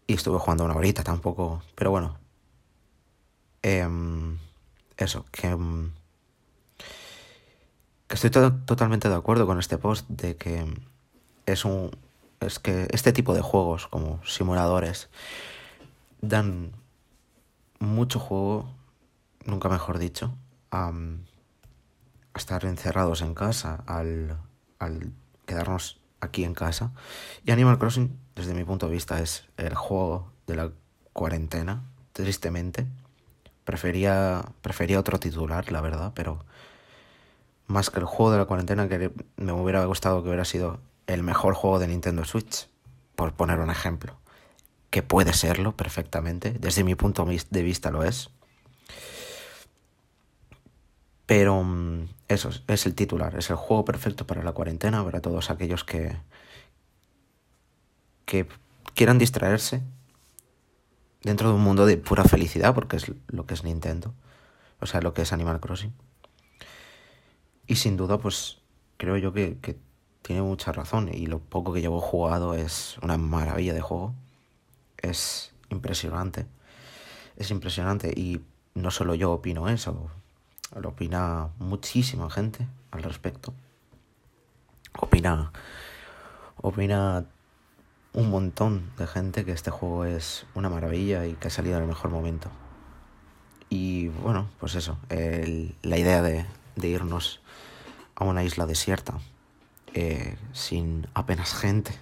Y 0.05 0.13
estuve 0.13 0.37
jugando 0.37 0.63
una 0.63 0.75
horita 0.75 1.03
tampoco, 1.03 1.63
pero 1.73 1.89
bueno. 1.89 2.19
Eh, 3.63 3.87
eso, 4.95 5.25
que... 5.31 5.55
Um, 5.55 5.89
estoy 8.13 8.29
to 8.29 8.53
totalmente 8.65 9.09
de 9.09 9.15
acuerdo 9.15 9.45
con 9.45 9.59
este 9.59 9.77
post 9.77 10.07
de 10.07 10.35
que 10.37 10.65
es 11.45 11.65
un 11.65 11.91
es 12.39 12.59
que 12.59 12.87
este 12.91 13.11
tipo 13.11 13.33
de 13.33 13.41
juegos 13.41 13.87
como 13.87 14.23
simuladores 14.25 15.09
dan 16.21 16.71
mucho 17.79 18.19
juego, 18.19 18.69
nunca 19.45 19.69
mejor 19.69 19.97
dicho, 19.97 20.35
a, 20.71 20.89
a 20.89 22.37
estar 22.37 22.65
encerrados 22.65 23.21
en 23.21 23.33
casa, 23.33 23.83
al, 23.87 24.37
al 24.79 25.11
quedarnos 25.45 25.99
aquí 26.21 26.43
en 26.43 26.53
casa. 26.53 26.91
Y 27.45 27.51
Animal 27.51 27.79
Crossing, 27.79 28.17
desde 28.35 28.53
mi 28.53 28.63
punto 28.63 28.87
de 28.87 28.93
vista, 28.93 29.19
es 29.19 29.45
el 29.57 29.75
juego 29.75 30.31
de 30.47 30.55
la 30.55 30.71
cuarentena, 31.11 31.83
tristemente. 32.13 32.87
Prefería, 33.65 34.43
prefería 34.61 34.99
otro 34.99 35.19
titular, 35.19 35.71
la 35.71 35.81
verdad, 35.81 36.11
pero 36.15 36.45
más 37.73 37.89
que 37.89 37.99
el 37.99 38.05
juego 38.05 38.31
de 38.31 38.37
la 38.37 38.45
cuarentena, 38.45 38.87
que 38.87 39.11
me 39.35 39.51
hubiera 39.51 39.83
gustado 39.85 40.21
que 40.21 40.29
hubiera 40.29 40.45
sido 40.45 40.79
el 41.07 41.23
mejor 41.23 41.55
juego 41.55 41.79
de 41.79 41.87
Nintendo 41.87 42.23
Switch, 42.23 42.69
por 43.15 43.33
poner 43.33 43.59
un 43.59 43.69
ejemplo. 43.69 44.15
Que 44.89 45.01
puede 45.03 45.33
serlo 45.33 45.75
perfectamente, 45.75 46.51
desde 46.51 46.83
mi 46.83 46.95
punto 46.95 47.25
de 47.25 47.63
vista 47.63 47.91
lo 47.91 48.03
es. 48.03 48.29
Pero 51.25 51.63
mm, 51.63 52.09
eso 52.27 52.51
es 52.67 52.85
el 52.85 52.93
titular, 52.93 53.35
es 53.35 53.49
el 53.49 53.55
juego 53.55 53.83
perfecto 53.83 54.27
para 54.27 54.43
la 54.43 54.51
cuarentena, 54.51 55.03
para 55.03 55.19
todos 55.19 55.49
aquellos 55.49 55.83
que, 55.83 56.15
que 58.25 58.47
quieran 58.93 59.17
distraerse 59.17 59.81
dentro 61.23 61.49
de 61.49 61.55
un 61.55 61.61
mundo 61.61 61.85
de 61.87 61.97
pura 61.97 62.23
felicidad, 62.23 62.75
porque 62.75 62.97
es 62.97 63.11
lo 63.27 63.47
que 63.47 63.55
es 63.55 63.63
Nintendo, 63.63 64.13
o 64.79 64.85
sea, 64.85 65.01
lo 65.01 65.13
que 65.13 65.23
es 65.23 65.33
Animal 65.33 65.59
Crossing. 65.59 65.93
Y 67.67 67.75
sin 67.75 67.97
duda, 67.97 68.17
pues 68.17 68.59
creo 68.97 69.17
yo 69.17 69.33
que, 69.33 69.57
que 69.61 69.77
tiene 70.21 70.41
mucha 70.41 70.71
razón 70.71 71.09
y 71.13 71.27
lo 71.27 71.39
poco 71.39 71.73
que 71.73 71.81
llevo 71.81 71.99
jugado 71.99 72.55
es 72.55 72.97
una 73.01 73.17
maravilla 73.17 73.73
de 73.73 73.81
juego. 73.81 74.13
Es 74.97 75.53
impresionante. 75.69 76.45
Es 77.35 77.51
impresionante 77.51 78.13
y 78.15 78.41
no 78.75 78.91
solo 78.91 79.15
yo 79.15 79.31
opino 79.31 79.69
eso, 79.69 80.09
lo 80.75 80.89
opina 80.89 81.49
muchísima 81.59 82.29
gente 82.29 82.67
al 82.91 83.03
respecto. 83.03 83.53
Opina 84.99 85.51
opina 86.57 87.25
un 88.13 88.29
montón 88.29 88.91
de 88.97 89.07
gente 89.07 89.43
que 89.43 89.51
este 89.51 89.71
juego 89.71 90.05
es 90.05 90.45
una 90.55 90.69
maravilla 90.69 91.25
y 91.25 91.33
que 91.33 91.47
ha 91.47 91.51
salido 91.51 91.77
en 91.77 91.83
el 91.83 91.89
mejor 91.89 92.11
momento. 92.11 92.49
Y 93.69 94.07
bueno, 94.07 94.47
pues 94.59 94.75
eso, 94.75 94.97
el, 95.09 95.75
la 95.81 95.97
idea 95.97 96.21
de, 96.21 96.45
de 96.75 96.87
irnos 96.87 97.41
a 98.15 98.25
una 98.25 98.43
isla 98.43 98.65
desierta 98.65 99.19
eh, 99.93 100.37
sin 100.53 101.07
apenas 101.13 101.53
gente. 101.53 101.93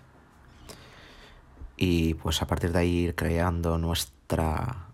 Y 1.77 2.13
pues 2.15 2.41
a 2.41 2.47
partir 2.47 2.71
de 2.71 2.79
ahí 2.79 2.97
ir 2.99 3.15
creando 3.15 3.77
nuestra 3.77 4.87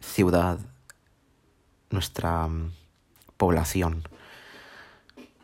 ciudad, 0.00 0.58
nuestra 1.90 2.46
um, 2.46 2.72
población 3.36 4.02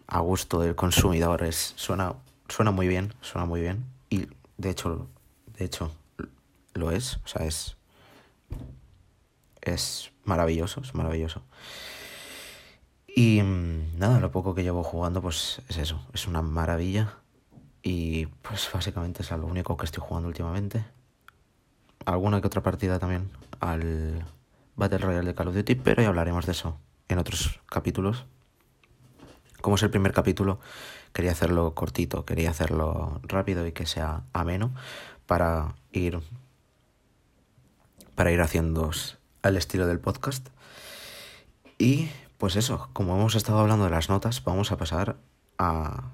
a 0.07 0.21
gusto 0.21 0.61
del 0.61 0.75
consumidor. 0.75 1.45
Es, 1.45 1.73
suena, 1.77 2.15
suena 2.49 2.73
muy 2.73 2.89
bien, 2.89 3.15
suena 3.21 3.47
muy 3.47 3.61
bien. 3.61 3.85
Y 4.11 4.29
de 4.59 4.71
hecho, 4.71 5.09
de 5.59 5.65
hecho, 5.65 5.93
lo 6.75 6.91
es. 6.91 7.17
O 7.25 7.29
sea, 7.29 7.47
es. 7.47 7.77
Es 9.63 10.13
maravilloso, 10.25 10.81
es 10.81 10.95
maravilloso. 10.95 11.43
Y 13.19 13.43
mm, 13.43 13.99
nada, 13.99 14.21
lo 14.21 14.31
poco 14.31 14.55
que 14.55 14.63
llevo 14.63 14.85
jugando, 14.85 15.23
pues 15.23 15.63
es 15.71 15.79
eso, 15.79 16.07
es 16.13 16.27
una 16.27 16.43
maravilla. 16.43 17.15
Y 17.83 18.27
pues 18.27 18.69
básicamente 18.73 19.23
es 19.23 19.31
lo 19.31 19.47
único 19.47 19.79
que 19.79 19.87
estoy 19.87 20.03
jugando 20.07 20.29
últimamente. 20.29 20.85
Alguna 22.05 22.43
que 22.43 22.47
otra 22.47 22.63
partida 22.63 22.99
también 22.99 23.31
al 23.59 24.27
Battle 24.77 24.99
Royale 24.99 25.29
de 25.29 25.35
Call 25.35 25.49
of 25.49 25.55
Duty, 25.55 25.77
pero 25.77 26.03
ya 26.03 26.09
hablaremos 26.09 26.45
de 26.45 26.53
eso 26.53 26.79
en 27.09 27.19
otros 27.19 27.59
capítulos. 27.71 28.27
Como 29.63 29.77
es 29.77 29.83
el 29.83 29.91
primer 29.91 30.13
capítulo, 30.13 30.61
quería 31.15 31.33
hacerlo 31.33 31.75
cortito, 31.75 32.27
quería 32.27 32.51
hacerlo 32.51 33.23
rápido 33.23 33.67
y 33.67 33.73
que 33.73 33.87
sea 33.87 34.25
ameno 34.35 34.75
para 35.25 35.75
ir 35.91 36.21
para 38.15 38.31
ir 38.31 38.43
haciendo 38.43 38.91
al 39.41 39.57
estilo 39.57 39.87
del 39.87 40.01
podcast. 40.01 40.49
Y 41.79 42.11
pues 42.39 42.57
eso, 42.57 42.89
como 42.93 43.17
hemos 43.17 43.35
estado 43.35 43.59
hablando 43.59 43.85
de 43.85 43.91
las 43.91 44.09
notas, 44.09 44.43
vamos 44.45 44.73
a 44.73 44.77
pasar 44.77 45.17
a... 45.59 46.11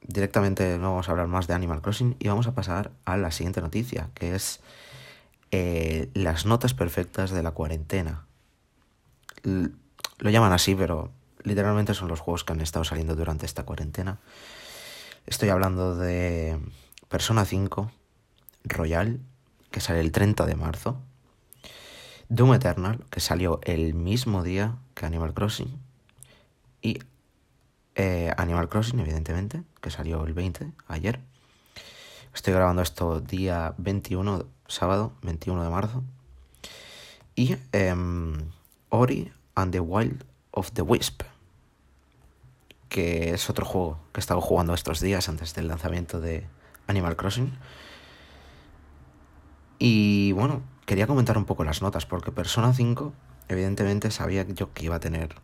Directamente 0.00 0.78
no 0.78 0.90
vamos 0.90 1.08
a 1.08 1.12
hablar 1.12 1.28
más 1.28 1.46
de 1.46 1.54
Animal 1.54 1.80
Crossing 1.80 2.16
y 2.18 2.26
vamos 2.26 2.48
a 2.48 2.54
pasar 2.54 2.90
a 3.04 3.16
la 3.16 3.30
siguiente 3.30 3.60
noticia, 3.60 4.10
que 4.14 4.34
es 4.34 4.60
eh, 5.52 6.10
las 6.14 6.44
notas 6.44 6.74
perfectas 6.74 7.30
de 7.30 7.42
la 7.42 7.52
cuarentena. 7.52 8.24
Lo 9.44 10.30
llaman 10.30 10.52
así, 10.52 10.74
pero 10.74 11.12
literalmente 11.44 11.94
son 11.94 12.08
los 12.08 12.20
juegos 12.20 12.42
que 12.42 12.52
han 12.52 12.60
estado 12.60 12.84
saliendo 12.84 13.14
durante 13.14 13.46
esta 13.46 13.64
cuarentena. 13.64 14.18
Estoy 15.26 15.50
hablando 15.50 15.94
de 15.94 16.58
Persona 17.08 17.44
5 17.44 17.92
Royal, 18.64 19.20
que 19.70 19.80
sale 19.80 20.00
el 20.00 20.10
30 20.10 20.46
de 20.46 20.56
marzo. 20.56 21.00
Doom 22.28 22.54
Eternal, 22.54 23.04
que 23.10 23.20
salió 23.20 23.60
el 23.62 23.94
mismo 23.94 24.42
día 24.42 24.78
que 24.94 25.06
Animal 25.06 25.34
Crossing. 25.34 25.78
Y 26.80 26.98
eh, 27.94 28.32
Animal 28.36 28.68
Crossing, 28.68 29.00
evidentemente, 29.00 29.62
que 29.80 29.90
salió 29.90 30.24
el 30.24 30.32
20, 30.32 30.72
ayer. 30.88 31.20
Estoy 32.34 32.54
grabando 32.54 32.82
esto 32.82 33.20
día 33.20 33.74
21, 33.78 34.46
sábado 34.66 35.12
21 35.22 35.62
de 35.62 35.70
marzo. 35.70 36.02
Y 37.34 37.56
eh, 37.72 37.94
Ori 38.88 39.32
and 39.54 39.72
the 39.72 39.80
Wild 39.80 40.24
of 40.50 40.72
the 40.72 40.82
Wisp, 40.82 41.22
que 42.88 43.32
es 43.32 43.48
otro 43.48 43.64
juego 43.64 43.98
que 44.12 44.20
he 44.20 44.22
estado 44.22 44.40
jugando 44.40 44.74
estos 44.74 45.00
días 45.00 45.28
antes 45.28 45.54
del 45.54 45.68
lanzamiento 45.68 46.20
de 46.20 46.46
Animal 46.86 47.16
Crossing. 47.16 47.52
Y 49.78 50.32
bueno, 50.32 50.62
quería 50.86 51.06
comentar 51.06 51.36
un 51.38 51.44
poco 51.44 51.64
las 51.64 51.82
notas, 51.82 52.06
porque 52.06 52.32
Persona 52.32 52.72
5, 52.72 53.12
evidentemente 53.52 54.10
sabía 54.10 54.46
yo 54.46 54.72
que 54.72 54.84
iba 54.84 54.96
a 54.96 55.00
tener 55.00 55.36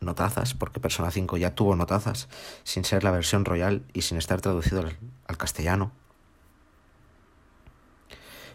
notazas, 0.00 0.54
porque 0.54 0.80
Persona 0.80 1.10
5 1.10 1.36
ya 1.36 1.54
tuvo 1.54 1.76
notazas, 1.76 2.28
sin 2.62 2.84
ser 2.84 3.04
la 3.04 3.10
versión 3.10 3.44
royal 3.44 3.82
y 3.92 4.02
sin 4.02 4.18
estar 4.18 4.40
traducido 4.40 4.84
al, 5.26 5.36
castellano. 5.36 5.90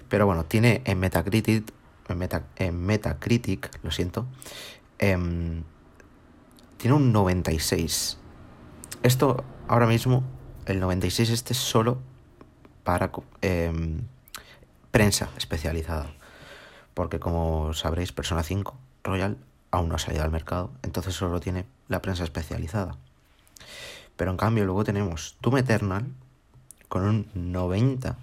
Pero 0.08 0.26
bueno, 0.26 0.46
tiene 0.46 0.82
en 0.86 1.00
Metacritic, 1.00 1.72
en, 2.08 2.18
Meta, 2.18 2.44
en 2.56 2.86
Metacritic, 2.86 3.80
lo 3.84 3.92
siento, 3.92 4.26
eh, 5.00 5.18
tiene 6.78 6.96
un 6.96 7.12
96. 7.12 8.18
esto 9.04 9.44
ahora 9.68 9.86
mismo, 9.86 10.24
el 10.66 10.80
96 10.80 11.30
este 11.30 11.54
es 11.54 11.60
solo 11.60 12.00
para 12.84 13.12
em, 13.42 14.02
prensa 14.92 15.30
especializada. 15.38 16.12
Porque 16.94 17.20
como 17.20 17.74
sabréis, 17.74 18.12
Persona 18.12 18.44
5 18.44 18.79
Royal 19.04 19.38
aún 19.72 19.90
no 19.90 19.96
ha 19.96 20.00
salido 20.00 20.24
al 20.24 20.32
mercado, 20.32 20.72
entonces 20.84 21.16
solo 21.16 21.40
tiene 21.40 21.66
la 21.88 22.02
prensa 22.02 22.24
especializada. 22.24 22.96
Pero 24.16 24.32
en 24.32 24.38
cambio 24.38 24.66
luego 24.66 24.84
tenemos 24.84 25.38
Doom 25.42 25.58
Eternal 25.58 26.06
con 26.88 27.04
un 27.04 27.30
90 27.34 28.18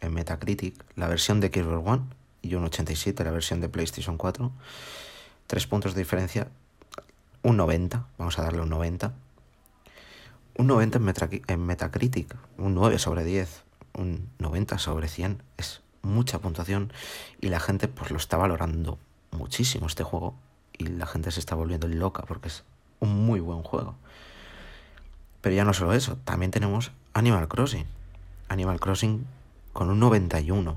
en 0.00 0.14
Metacritic, 0.14 0.84
la 0.94 1.08
versión 1.08 1.40
de 1.40 1.48
Xbox 1.48 1.86
One, 1.86 2.02
y 2.42 2.54
un 2.54 2.64
87 2.64 3.24
la 3.24 3.30
versión 3.30 3.60
de 3.60 3.68
PlayStation 3.68 4.16
4. 4.16 4.52
Tres 5.46 5.66
puntos 5.66 5.94
de 5.94 6.00
diferencia, 6.00 6.48
un 7.42 7.56
90, 7.56 8.06
vamos 8.18 8.38
a 8.38 8.42
darle 8.42 8.60
un 8.60 8.70
90. 8.70 9.12
Un 10.58 10.66
90 10.66 10.98
en, 11.48 11.66
Metacritic, 11.66 12.34
un 12.56 12.74
9 12.74 12.98
sobre 12.98 13.24
10, 13.24 13.62
un 13.94 14.30
90 14.38 14.78
sobre 14.78 15.08
100, 15.08 15.42
es 15.58 15.82
mucha 16.02 16.38
puntuación 16.38 16.92
y 17.40 17.48
la 17.48 17.60
gente 17.60 17.88
pues 17.88 18.10
lo 18.10 18.16
está 18.16 18.36
valorando 18.36 18.98
muchísimo 19.30 19.86
este 19.86 20.04
juego 20.04 20.34
y 20.78 20.86
la 20.86 21.06
gente 21.06 21.30
se 21.30 21.40
está 21.40 21.54
volviendo 21.54 21.88
loca 21.88 22.22
porque 22.26 22.48
es 22.48 22.64
un 23.00 23.26
muy 23.26 23.40
buen 23.40 23.62
juego. 23.62 23.94
Pero 25.40 25.54
ya 25.54 25.64
no 25.64 25.72
solo 25.72 25.92
eso, 25.92 26.16
también 26.24 26.50
tenemos 26.50 26.92
Animal 27.12 27.48
Crossing. 27.48 27.86
Animal 28.48 28.80
Crossing 28.80 29.26
con 29.72 29.90
un 29.90 30.00
91. 30.00 30.76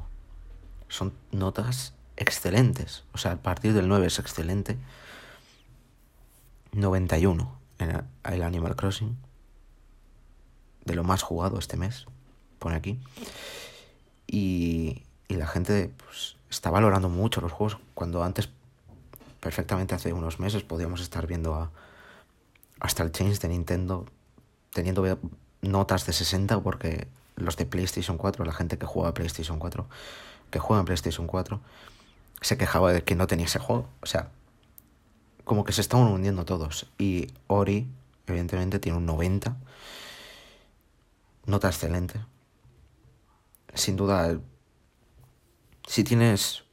Son 0.87 1.13
notas 1.31 1.93
excelentes. 2.17 3.03
O 3.13 3.17
sea, 3.17 3.33
a 3.33 3.35
partir 3.37 3.73
del 3.73 3.87
9 3.87 4.07
es 4.07 4.19
excelente. 4.19 4.77
91 6.73 7.59
en 7.79 8.03
el 8.25 8.43
Animal 8.43 8.75
Crossing. 8.75 9.17
De 10.85 10.95
lo 10.95 11.03
más 11.03 11.23
jugado 11.23 11.59
este 11.59 11.77
mes. 11.77 12.05
Pone 12.59 12.75
aquí. 12.75 12.99
Y, 14.27 15.03
y 15.27 15.35
la 15.35 15.47
gente 15.47 15.91
pues, 16.05 16.35
está 16.49 16.69
valorando 16.69 17.09
mucho 17.09 17.41
los 17.41 17.51
juegos. 17.51 17.79
Cuando 17.93 18.23
antes, 18.23 18.49
perfectamente 19.39 19.95
hace 19.95 20.13
unos 20.13 20.39
meses, 20.39 20.63
podíamos 20.63 21.01
estar 21.01 21.27
viendo 21.27 21.55
a, 21.55 21.71
hasta 22.79 23.03
el 23.03 23.11
Change 23.11 23.39
de 23.39 23.49
Nintendo 23.49 24.05
teniendo 24.73 25.19
notas 25.61 26.05
de 26.05 26.13
60 26.13 26.61
porque 26.61 27.07
los 27.35 27.57
de 27.57 27.65
PlayStation 27.65 28.17
4, 28.17 28.45
la 28.45 28.53
gente 28.53 28.77
que 28.77 28.85
juega 28.85 29.13
PlayStation 29.13 29.59
4, 29.59 29.87
que 30.51 30.59
juega 30.59 30.81
en 30.81 30.85
PlayStation 30.85 31.27
4, 31.27 31.59
se 32.41 32.57
quejaba 32.57 32.91
de 32.91 33.03
que 33.03 33.15
no 33.15 33.27
tenía 33.27 33.45
ese 33.45 33.59
juego. 33.59 33.87
O 34.01 34.05
sea, 34.05 34.29
como 35.43 35.63
que 35.63 35.71
se 35.71 35.81
estaban 35.81 36.07
hundiendo 36.07 36.45
todos. 36.45 36.87
Y 36.97 37.27
Ori, 37.47 37.87
evidentemente, 38.27 38.79
tiene 38.79 38.97
un 38.97 39.05
90. 39.05 39.55
Nota 41.45 41.67
excelente. 41.67 42.19
Sin 43.73 43.95
duda, 43.95 44.39
si 45.89 46.03
tienes... 46.03 46.65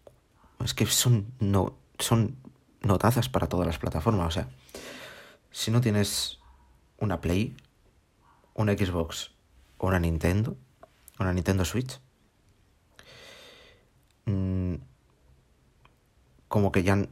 Es 0.62 0.74
que 0.74 0.84
son, 0.84 1.32
no, 1.40 1.74
son 1.98 2.36
notazas 2.82 3.30
para 3.30 3.46
todas 3.46 3.66
las 3.66 3.78
plataformas. 3.78 4.26
O 4.26 4.30
sea, 4.30 4.50
si 5.50 5.70
no 5.70 5.80
tienes 5.80 6.38
una 6.98 7.22
Play, 7.22 7.56
una 8.52 8.74
Xbox 8.74 9.32
o 9.78 9.86
una 9.86 9.98
Nintendo, 9.98 10.58
una 11.18 11.32
Nintendo 11.32 11.64
Switch, 11.64 11.98
mm, 14.26 14.74
como 16.48 16.70
que 16.70 16.82
ya, 16.82 17.02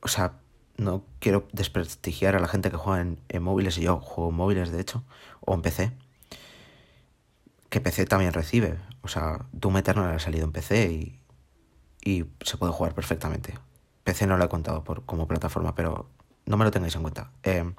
o 0.00 0.08
sea, 0.08 0.38
no 0.76 1.04
quiero 1.18 1.48
desprestigiar 1.52 2.36
a 2.36 2.40
la 2.40 2.46
gente 2.46 2.70
que 2.70 2.76
juega 2.76 3.00
en, 3.00 3.42
móviles 3.42 3.78
y 3.78 3.82
yo 3.82 3.98
juego 3.98 4.30
en 4.30 4.36
móviles 4.36 4.70
de 4.70 4.80
hecho, 4.80 5.02
o 5.40 5.54
en 5.54 5.62
PC, 5.62 5.92
que 7.68 7.80
PC 7.80 8.04
también 8.04 8.32
recibe, 8.32 8.78
o 9.02 9.08
sea, 9.08 9.46
Doom 9.50 9.78
Eternal 9.78 10.14
ha 10.14 10.20
salido 10.20 10.44
en 10.44 10.52
PC 10.52 10.92
y, 10.92 11.20
y 12.08 12.24
se 12.40 12.56
puede 12.56 12.72
jugar 12.72 12.94
perfectamente. 12.94 13.58
PC 14.02 14.26
no 14.26 14.38
lo 14.38 14.44
he 14.46 14.48
contado 14.48 14.82
por, 14.82 15.04
como 15.04 15.28
plataforma, 15.28 15.74
pero 15.74 16.08
no 16.46 16.56
me 16.56 16.64
lo 16.64 16.70
tengáis 16.70 16.96
en 16.96 17.02
cuenta. 17.02 17.32
Eh, 17.42 17.70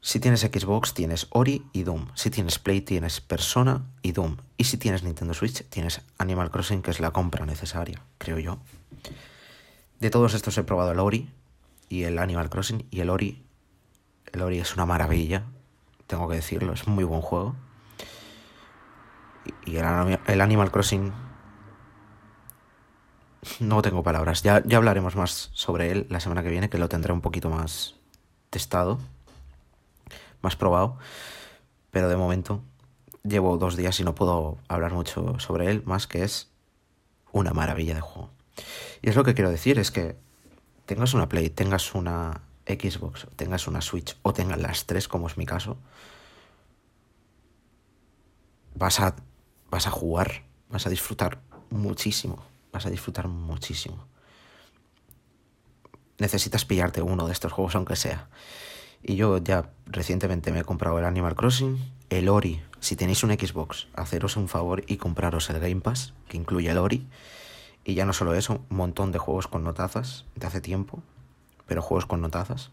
si 0.00 0.18
tienes 0.18 0.40
Xbox, 0.40 0.94
tienes 0.94 1.26
Ori 1.28 1.66
y 1.74 1.82
Doom. 1.82 2.06
Si 2.14 2.30
tienes 2.30 2.58
Play, 2.58 2.80
tienes 2.80 3.20
Persona 3.20 3.84
y 4.00 4.12
Doom. 4.12 4.38
Y 4.56 4.64
si 4.64 4.78
tienes 4.78 5.02
Nintendo 5.02 5.34
Switch, 5.34 5.62
tienes 5.68 6.00
Animal 6.16 6.50
Crossing, 6.50 6.80
que 6.80 6.90
es 6.90 7.00
la 7.00 7.10
compra 7.10 7.44
necesaria, 7.44 8.02
creo 8.16 8.38
yo. 8.38 8.58
De 9.98 10.08
todos 10.08 10.32
estos 10.32 10.56
he 10.56 10.62
probado 10.62 10.92
el 10.92 11.00
Ori 11.00 11.28
y 11.90 12.04
el 12.04 12.18
Animal 12.18 12.48
Crossing. 12.48 12.86
Y 12.90 13.00
el 13.00 13.10
Ori, 13.10 13.44
el 14.32 14.40
Ori 14.40 14.58
es 14.58 14.74
una 14.74 14.86
maravilla, 14.86 15.44
tengo 16.06 16.26
que 16.30 16.36
decirlo, 16.36 16.72
es 16.72 16.86
muy 16.86 17.04
buen 17.04 17.20
juego. 17.20 17.56
Y 19.66 19.76
el, 19.76 20.40
Animal 20.40 20.70
Crossing 20.70 21.12
no 23.58 23.82
tengo 23.82 24.02
palabras. 24.02 24.42
Ya, 24.42 24.62
ya 24.64 24.76
hablaremos 24.76 25.16
más 25.16 25.50
sobre 25.52 25.90
él 25.90 26.06
la 26.10 26.20
semana 26.20 26.42
que 26.42 26.50
viene, 26.50 26.70
que 26.70 26.78
lo 26.78 26.88
tendré 26.88 27.12
un 27.12 27.20
poquito 27.20 27.50
más 27.50 27.94
testado 28.50 28.98
más 30.42 30.56
probado, 30.56 30.96
pero 31.90 32.08
de 32.08 32.16
momento 32.16 32.62
llevo 33.22 33.56
dos 33.58 33.76
días 33.76 33.98
y 34.00 34.04
no 34.04 34.14
puedo 34.14 34.58
hablar 34.68 34.92
mucho 34.92 35.38
sobre 35.38 35.70
él, 35.70 35.82
más 35.84 36.06
que 36.06 36.24
es 36.24 36.48
una 37.32 37.52
maravilla 37.52 37.94
de 37.94 38.00
juego. 38.00 38.30
Y 39.02 39.08
es 39.08 39.16
lo 39.16 39.24
que 39.24 39.34
quiero 39.34 39.50
decir, 39.50 39.78
es 39.78 39.90
que 39.90 40.16
tengas 40.86 41.14
una 41.14 41.28
Play, 41.28 41.50
tengas 41.50 41.94
una 41.94 42.42
Xbox, 42.66 43.26
tengas 43.36 43.66
una 43.66 43.80
Switch 43.80 44.16
o 44.22 44.32
tengas 44.32 44.60
las 44.60 44.86
tres, 44.86 45.08
como 45.08 45.26
es 45.26 45.36
mi 45.36 45.46
caso, 45.46 45.76
vas 48.74 49.00
a, 49.00 49.16
vas 49.70 49.86
a 49.86 49.90
jugar, 49.90 50.44
vas 50.68 50.86
a 50.86 50.90
disfrutar 50.90 51.40
muchísimo, 51.70 52.42
vas 52.72 52.86
a 52.86 52.90
disfrutar 52.90 53.28
muchísimo. 53.28 54.06
Necesitas 56.18 56.64
pillarte 56.64 57.02
uno 57.02 57.26
de 57.26 57.32
estos 57.32 57.52
juegos, 57.52 57.74
aunque 57.74 57.96
sea. 57.96 58.28
Y 59.02 59.16
yo 59.16 59.38
ya 59.38 59.70
recientemente 59.86 60.52
me 60.52 60.60
he 60.60 60.64
comprado 60.64 60.98
el 60.98 61.04
Animal 61.04 61.34
Crossing, 61.34 61.78
el 62.10 62.28
Ori. 62.28 62.62
Si 62.80 62.96
tenéis 62.96 63.22
un 63.24 63.30
Xbox, 63.30 63.88
haceros 63.94 64.36
un 64.36 64.48
favor 64.48 64.84
y 64.86 64.98
compraros 64.98 65.48
el 65.50 65.58
Game 65.60 65.80
Pass, 65.80 66.12
que 66.28 66.36
incluye 66.36 66.70
el 66.70 66.78
Ori. 66.78 67.06
Y 67.84 67.94
ya 67.94 68.04
no 68.04 68.12
solo 68.12 68.34
eso, 68.34 68.64
un 68.68 68.76
montón 68.76 69.12
de 69.12 69.18
juegos 69.18 69.48
con 69.48 69.64
notazas 69.64 70.26
de 70.34 70.46
hace 70.46 70.60
tiempo, 70.60 71.02
pero 71.66 71.80
juegos 71.80 72.04
con 72.04 72.20
notazas. 72.20 72.70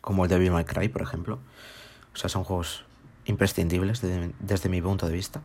Como 0.00 0.24
el 0.24 0.30
Devil 0.30 0.52
May 0.52 0.64
Cry, 0.64 0.88
por 0.88 1.02
ejemplo. 1.02 1.38
O 2.14 2.16
sea, 2.16 2.30
son 2.30 2.44
juegos 2.44 2.84
imprescindibles 3.26 4.00
desde 4.00 4.68
mi 4.70 4.80
punto 4.80 5.06
de 5.06 5.12
vista. 5.12 5.42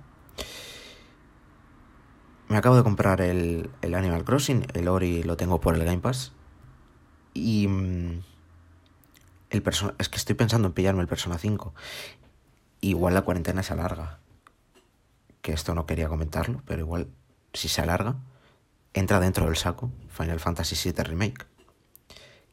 Me 2.52 2.58
acabo 2.58 2.76
de 2.76 2.84
comprar 2.84 3.22
el, 3.22 3.70
el 3.82 3.96
Animal 3.96 4.26
Crossing, 4.26 4.68
el 4.74 4.90
Ori 4.90 5.24
lo 5.24 5.38
tengo 5.38 5.62
por 5.62 5.74
el 5.74 5.86
Game 5.86 6.00
Pass. 6.00 6.34
Y 7.34 7.66
mm, 7.70 8.24
el 9.52 9.64
es 9.98 10.10
que 10.10 10.18
estoy 10.18 10.36
pensando 10.36 10.68
en 10.68 10.74
pillarme 10.74 11.00
el 11.02 11.08
Persona 11.08 11.38
5. 11.38 11.74
Igual 12.82 13.14
la 13.14 13.22
cuarentena 13.22 13.64
se 13.64 13.72
alarga. 13.72 14.20
Que 15.42 15.54
esto 15.54 15.74
no 15.74 15.86
quería 15.86 16.10
comentarlo, 16.10 16.62
pero 16.66 16.82
igual 16.82 17.08
si 17.54 17.70
se 17.70 17.80
alarga, 17.80 18.18
entra 18.94 19.22
dentro 19.22 19.46
del 19.46 19.56
saco 19.56 19.90
Final 20.10 20.42
Fantasy 20.42 20.76
VII 20.92 21.06
Remake. 21.06 21.46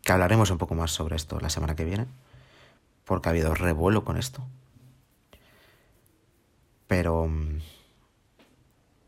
Que 0.03 0.13
hablaremos 0.13 0.53
un 0.53 0.59
poco 0.59 0.77
más 0.77 0.93
sobre 0.93 1.17
esto 1.17 1.41
la 1.41 1.51
semana 1.51 1.75
que 1.75 1.85
viene, 1.85 2.07
porque 3.05 3.29
ha 3.29 3.33
habido 3.33 3.53
revuelo 3.53 4.05
con 4.05 4.17
esto. 4.17 4.47
Pero... 6.87 7.29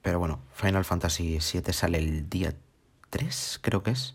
Pero 0.03 0.19
bueno, 0.19 0.41
Final 0.55 0.85
Fantasy 0.85 1.39
VII 1.39 1.73
sale 1.73 1.99
el 1.99 2.29
día 2.29 2.55
3, 3.11 3.61
creo 3.63 3.83
que 3.83 3.91
es 3.91 4.15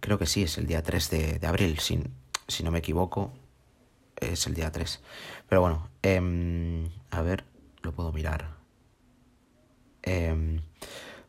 creo 0.00 0.18
que 0.18 0.26
sí, 0.26 0.42
es 0.42 0.58
el 0.58 0.66
día 0.66 0.82
3 0.82 1.10
de, 1.10 1.46
abril, 1.46 1.78
si, 1.78 2.02
si, 2.48 2.62
no 2.64 2.70
me 2.70 2.78
equivoco, 2.80 3.32
es 4.16 4.46
el 4.46 4.54
día 4.54 4.72
3. 4.72 5.00
Pero 5.48 5.60
bueno, 5.60 5.88
em, 6.02 6.88
a 7.10 7.22
ver, 7.22 7.44
lo 7.82 7.92
puedo 7.92 8.12
mirar. 8.12 8.56
Em, 10.02 10.62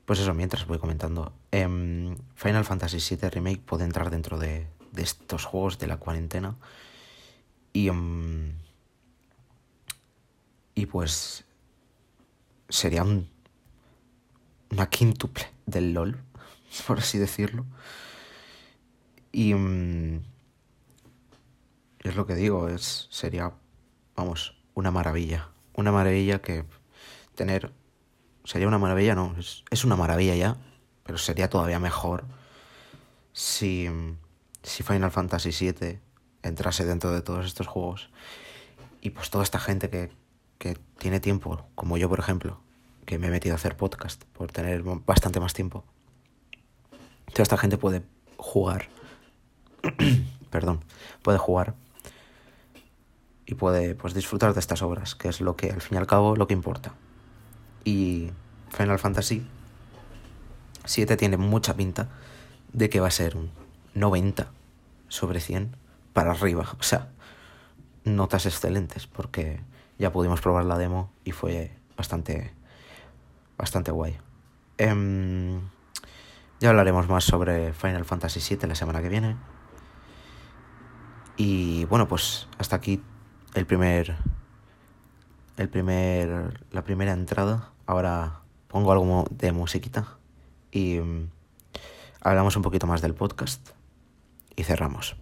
pues 0.06 0.20
eso, 0.20 0.34
mientras 0.34 0.66
voy 0.66 0.80
comentando. 0.80 1.34
Em, 1.52 2.18
Final 2.36 2.66
Fantasy 2.66 3.16
VII 3.16 3.30
Remake 3.30 3.62
puede 3.62 3.84
entrar 3.84 4.10
dentro 4.10 4.40
de, 4.40 4.68
de 4.92 5.04
estos 5.04 5.46
juegos 5.46 5.78
de 5.78 5.88
la 5.88 5.98
cuarentena. 5.98 6.56
Y, 7.74 7.90
y 10.76 10.86
pues 10.88 11.46
sería 12.72 13.04
un, 13.04 13.30
una 14.72 14.90
quíntuple 14.90 15.46
del 15.66 15.94
LOL, 15.94 16.18
por 16.88 17.00
así 17.00 17.18
decirlo. 17.18 17.66
Y 19.32 19.54
mm, 19.54 20.22
es 22.00 22.16
lo 22.16 22.26
que 22.26 22.36
digo, 22.36 22.68
es 22.70 23.08
sería, 23.12 23.54
vamos, 24.16 24.56
una 24.74 24.92
maravilla. 24.92 25.50
Una 25.76 25.92
maravilla 25.92 26.42
que 26.42 26.66
tener... 27.36 27.72
Sería 28.44 28.68
una 28.68 28.80
maravilla, 28.80 29.14
no, 29.14 29.36
es, 29.38 29.64
es 29.70 29.86
una 29.86 29.96
maravilla 29.96 30.36
ya, 30.36 30.58
pero 31.04 31.20
sería 31.20 31.48
todavía 31.48 31.80
mejor 31.80 32.26
si, 33.34 33.88
si 34.64 34.82
Final 34.82 35.12
Fantasy 35.12 35.52
VII 35.52 36.00
entrase 36.42 36.86
dentro 36.86 37.12
de 37.12 37.22
todos 37.22 37.46
estos 37.46 37.68
juegos. 37.68 38.10
Y 39.00 39.12
pues 39.12 39.30
toda 39.30 39.44
esta 39.44 39.60
gente 39.60 39.90
que, 39.90 40.12
que 40.62 40.78
tiene 41.00 41.20
tiempo, 41.20 41.66
como 41.74 41.98
yo 41.98 42.08
por 42.08 42.20
ejemplo, 42.20 42.60
que 43.08 43.18
me 43.18 43.28
he 43.28 43.32
metido 43.32 43.56
a 43.56 43.58
hacer 43.58 43.76
podcast 43.76 44.24
por 44.26 44.52
tener 44.52 44.84
bastante 44.84 45.40
más 45.40 45.56
tiempo. 45.56 45.84
Toda 47.34 47.42
esta 47.42 47.58
gente 47.58 47.80
puede 47.80 48.04
jugar, 48.38 48.88
perdón, 50.52 50.82
puede 51.24 51.40
jugar 51.40 51.74
y 53.48 53.56
puede 53.56 53.96
pues 53.96 54.14
disfrutar 54.14 54.54
de 54.54 54.60
estas 54.60 54.84
obras, 54.84 55.16
que 55.16 55.30
es 55.30 55.42
lo 55.42 55.56
que 55.56 55.72
al 55.72 55.82
fin 55.82 55.96
y 55.96 55.98
al 55.98 56.06
cabo 56.06 56.36
lo 56.36 56.46
que 56.46 56.54
importa. 56.54 56.94
Y 57.84 58.30
Final 58.70 59.00
Fantasy 59.00 59.44
7 60.86 61.18
tiene 61.18 61.38
mucha 61.38 61.76
pinta 61.76 62.10
de 62.72 62.88
que 62.92 63.00
va 63.00 63.08
a 63.08 63.12
ser 63.12 63.36
un 63.36 63.50
90 63.96 64.52
sobre 65.08 65.40
100 65.40 65.76
para 66.14 66.32
arriba, 66.32 66.70
o 66.80 66.84
sea, 66.84 67.10
notas 68.04 68.46
excelentes 68.46 69.08
porque 69.08 69.60
ya 70.02 70.12
pudimos 70.12 70.42
probar 70.42 70.66
la 70.66 70.80
demo 70.80 71.12
y 71.24 71.32
fue 71.32 71.72
bastante, 71.96 72.52
bastante 73.56 73.92
guay. 73.92 74.18
Em, 74.80 75.62
ya 76.60 76.70
hablaremos 76.70 77.08
más 77.08 77.24
sobre 77.24 77.72
Final 77.74 78.04
Fantasy 78.04 78.40
VII 78.56 78.68
la 78.68 78.74
semana 78.74 79.04
que 79.04 79.10
viene. 79.10 79.38
Y 81.38 81.86
bueno, 81.86 82.08
pues 82.08 82.48
hasta 82.58 82.76
aquí 82.76 83.04
el 83.54 83.68
primer, 83.68 84.16
el 85.58 85.70
primer, 85.70 86.66
la 86.72 86.84
primera 86.84 87.12
entrada. 87.12 87.70
Ahora 87.86 88.42
pongo 88.70 88.92
algo 88.92 89.26
de 89.30 89.52
musiquita 89.52 90.18
y 90.72 90.98
em, 90.98 91.30
hablamos 92.22 92.56
un 92.56 92.64
poquito 92.64 92.88
más 92.88 93.04
del 93.04 93.14
podcast 93.14 93.70
y 94.56 94.64
cerramos. 94.64 95.16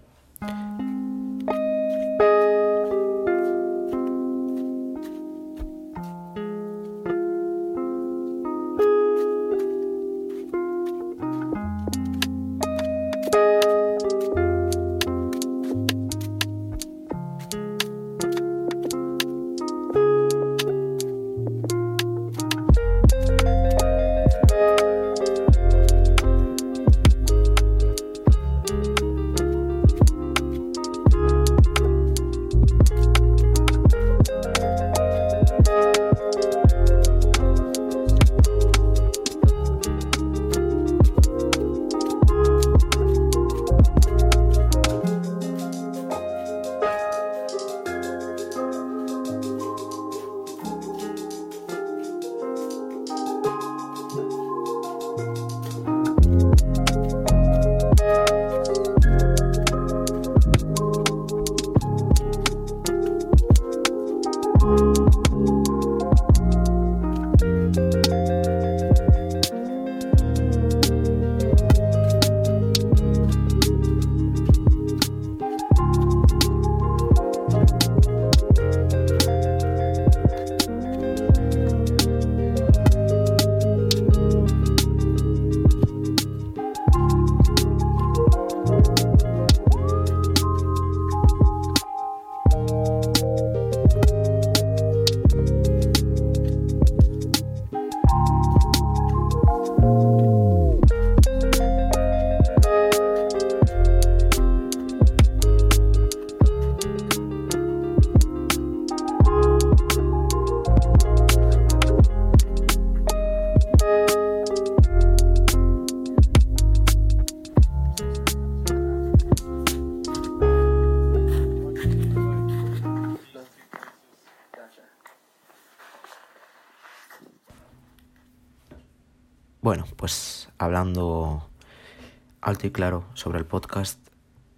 Alto 130.79 132.67
y 132.67 132.71
claro 132.71 133.03
sobre 133.13 133.37
el 133.37 133.45
podcast, 133.45 133.99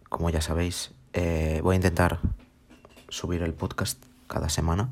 como 0.10 0.30
ya 0.30 0.42
sabéis, 0.42 0.92
eh, 1.14 1.62
voy 1.64 1.74
a 1.74 1.76
intentar 1.78 2.20
subir 3.10 3.42
el 3.42 3.54
podcast 3.54 4.04
cada 4.28 4.50
semana 4.50 4.90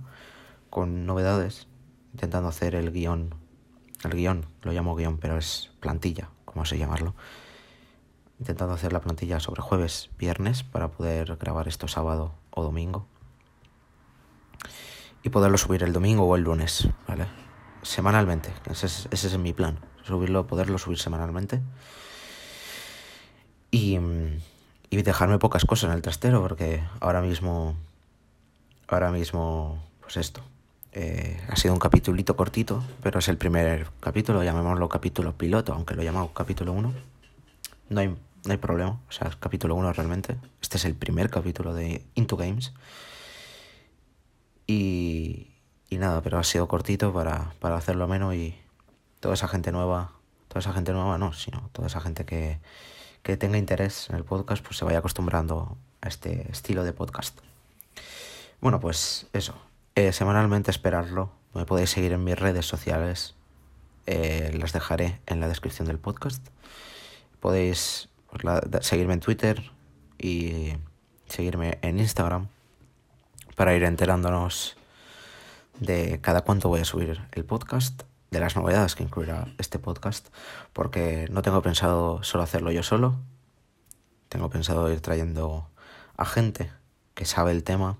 con 0.70 1.06
novedades, 1.06 1.68
intentando 2.13 2.50
hacer 2.50 2.74
el 2.74 2.92
guion, 2.92 3.36
el 4.04 4.12
guion, 4.12 4.46
lo 4.63 4.72
llamo 4.72 4.96
guion, 4.96 5.18
pero 5.18 5.38
es 5.38 5.70
plantilla, 5.80 6.30
como 6.46 6.65
sé 6.65 6.78
llamarlo, 6.78 7.13
intentando 8.39 8.74
hacer 8.74 8.92
la 8.92 9.02
plantilla 9.02 9.39
sobre 9.39 9.62
jueves, 9.62 10.10
viernes, 10.18 10.63
para 10.63 10.89
poder 10.89 11.36
grabar 11.38 11.68
esto 11.68 11.88
sábado 11.88 12.34
o 12.50 12.63
domingo. 12.63 13.06
Y 15.22 15.30
poderlo 15.30 15.58
subir 15.58 15.84
el 15.84 15.94
domingo 15.94 16.24
o 16.24 16.36
el 16.36 16.44
lunes, 16.44 16.89
¿vale? 17.08 17.28
Semanalmente, 17.84 18.52
ese 18.70 18.88
es, 18.88 19.08
ese 19.12 19.28
es 19.28 19.38
mi 19.38 19.54
plan 19.54 19.88
subirlo, 20.10 20.45
poderlo 20.45 20.78
subir 20.78 21.00
semanalmente. 21.00 21.62
Y, 23.72 23.98
y 24.89 25.02
dejarme 25.02 25.39
pocas 25.39 25.65
cosas 25.65 25.89
en 25.89 25.95
el 25.95 26.02
trastero, 26.02 26.41
porque 26.41 26.84
ahora 27.00 27.22
mismo, 27.22 27.76
ahora 28.88 29.12
mismo, 29.12 29.84
pues 30.02 30.17
esto. 30.17 30.41
Eh, 30.91 31.39
ha 31.48 31.56
sido 31.56 31.74
un 31.74 31.80
capítulito 31.80 32.36
cortito, 32.36 32.84
pero 33.04 33.19
es 33.19 33.28
el 33.28 33.38
primer 33.38 33.88
capítulo, 34.00 34.43
llamémoslo 34.43 34.89
capítulo 34.89 35.34
piloto, 35.38 35.74
aunque 35.74 35.95
lo 35.95 36.02
llamamos 36.02 36.32
capítulo 36.34 36.74
1. 36.74 36.93
No 37.89 38.00
hay, 38.00 38.08
no 38.08 38.52
hay 38.52 38.58
problema, 38.58 39.00
o 39.08 39.12
sea, 39.12 39.28
es 39.28 39.36
capítulo 39.36 39.76
1 39.76 39.93
realmente. 39.93 40.36
Este 40.62 40.78
es 40.78 40.86
el 40.86 40.95
primer 40.95 41.30
capítulo 41.30 41.74
de 41.74 42.04
Into 42.15 42.38
Games. 42.38 42.74
Y, 44.65 45.48
y 45.89 45.98
nada, 45.98 46.22
pero 46.22 46.39
ha 46.39 46.43
sido 46.43 46.67
cortito 46.67 47.13
para, 47.13 47.54
para 47.60 47.78
hacerlo 47.78 48.08
menos 48.08 48.34
y, 48.36 48.56
toda 49.20 49.34
esa 49.34 49.48
gente 49.48 49.72
nueva, 49.72 50.12
toda 50.48 50.60
esa 50.60 50.74
gente 50.74 50.94
nueva 50.94 51.18
no, 51.18 51.34
sino 51.34 51.70
toda 51.72 51.88
esa 51.88 52.02
gente 52.02 52.26
que, 52.26 52.60
que 53.24 53.38
tenga 53.38 53.58
interés 53.58 54.10
en 54.10 54.16
el 54.16 54.24
podcast, 54.24 54.64
pues 54.64 54.78
se 54.78 54.86
vaya 54.86 55.00
acostumbrando 55.00 55.78
a 56.02 56.08
este 56.08 56.50
estilo 56.52 56.84
de 56.84 56.94
podcast. 56.94 57.40
Bueno, 58.62 58.80
pues 58.80 59.28
eso, 59.34 59.56
eh, 59.96 60.12
semanalmente 60.14 60.72
esperarlo. 60.72 61.32
Me 61.54 61.66
podéis 61.66 61.90
seguir 61.90 62.14
en 62.14 62.24
mis 62.24 62.38
redes 62.38 62.66
sociales, 62.66 63.36
eh, 64.06 64.52
las 64.54 64.74
dejaré 64.74 65.20
en 65.26 65.40
la 65.40 65.48
descripción 65.48 65.88
del 65.88 65.98
podcast. 65.98 66.46
Podéis 67.40 68.10
pues, 68.30 68.86
seguirme 68.86 69.14
en 69.14 69.20
Twitter 69.20 69.72
y 70.18 70.74
seguirme 71.28 71.80
en 71.82 72.00
Instagram 72.00 72.48
para 73.56 73.76
ir 73.76 73.84
enterándonos 73.84 74.78
de 75.80 76.20
cada 76.22 76.42
cuánto 76.42 76.70
voy 76.70 76.82
a 76.82 76.86
subir 76.86 77.22
el 77.32 77.46
podcast 77.46 78.04
de 78.32 78.39
las 78.39 78.56
novedades 78.56 78.96
que 78.96 79.04
incluirá 79.04 79.48
este 79.58 79.80
podcast, 79.80 80.28
porque 80.74 81.28
no 81.32 81.42
tengo 81.42 81.62
pensado 81.62 82.24
solo 82.24 82.44
hacerlo 82.44 82.72
yo 82.72 82.84
solo, 82.84 83.15
tengo 84.30 84.50
pensado 84.50 84.92
ir 84.92 85.02
trayendo 85.02 85.68
a 86.15 86.26
gente 86.26 86.72
que 87.15 87.26
sabe 87.26 87.52
el 87.52 87.63
tema, 87.63 87.98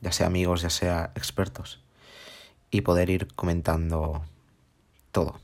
ya 0.00 0.12
sea 0.12 0.28
amigos, 0.28 0.62
ya 0.62 0.70
sea 0.70 1.12
expertos, 1.14 1.82
y 2.70 2.82
poder 2.82 3.10
ir 3.10 3.28
comentando 3.34 4.22
todo. 5.10 5.40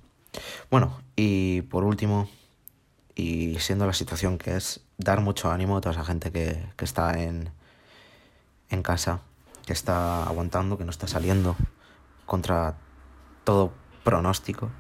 Bueno, 0.71 1.01
y 1.17 1.63
por 1.63 1.85
último, 1.85 2.29
y 3.15 3.59
siendo 3.59 3.87
la 3.87 3.93
situación 3.93 4.39
que 4.39 4.57
es, 4.57 4.81
dar 4.99 5.21
mucho 5.21 5.51
ánimo 5.51 5.77
a 5.77 5.81
toda 5.81 5.95
esa 5.95 6.05
gente 6.05 6.31
que, 6.31 6.65
que 6.77 6.85
está 6.85 7.21
en, 7.21 7.51
en 8.71 8.83
casa, 8.83 9.21
que 9.67 9.73
está 9.73 10.25
aguantando, 10.25 10.79
que 10.79 10.85
no 10.85 10.91
está 10.91 11.07
saliendo 11.09 11.57
contra 12.27 12.77
todo 13.45 13.73
pronóstico. 14.05 14.71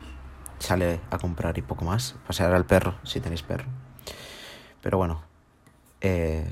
Sale 0.58 1.00
a 1.10 1.18
comprar 1.18 1.58
y 1.58 1.62
poco 1.62 1.84
más. 1.84 2.14
Pasear 2.26 2.54
al 2.54 2.66
perro, 2.66 2.94
si 3.02 3.20
tenéis 3.20 3.42
perro. 3.42 3.66
Pero 4.80 4.98
bueno, 4.98 5.22
eh, 6.00 6.50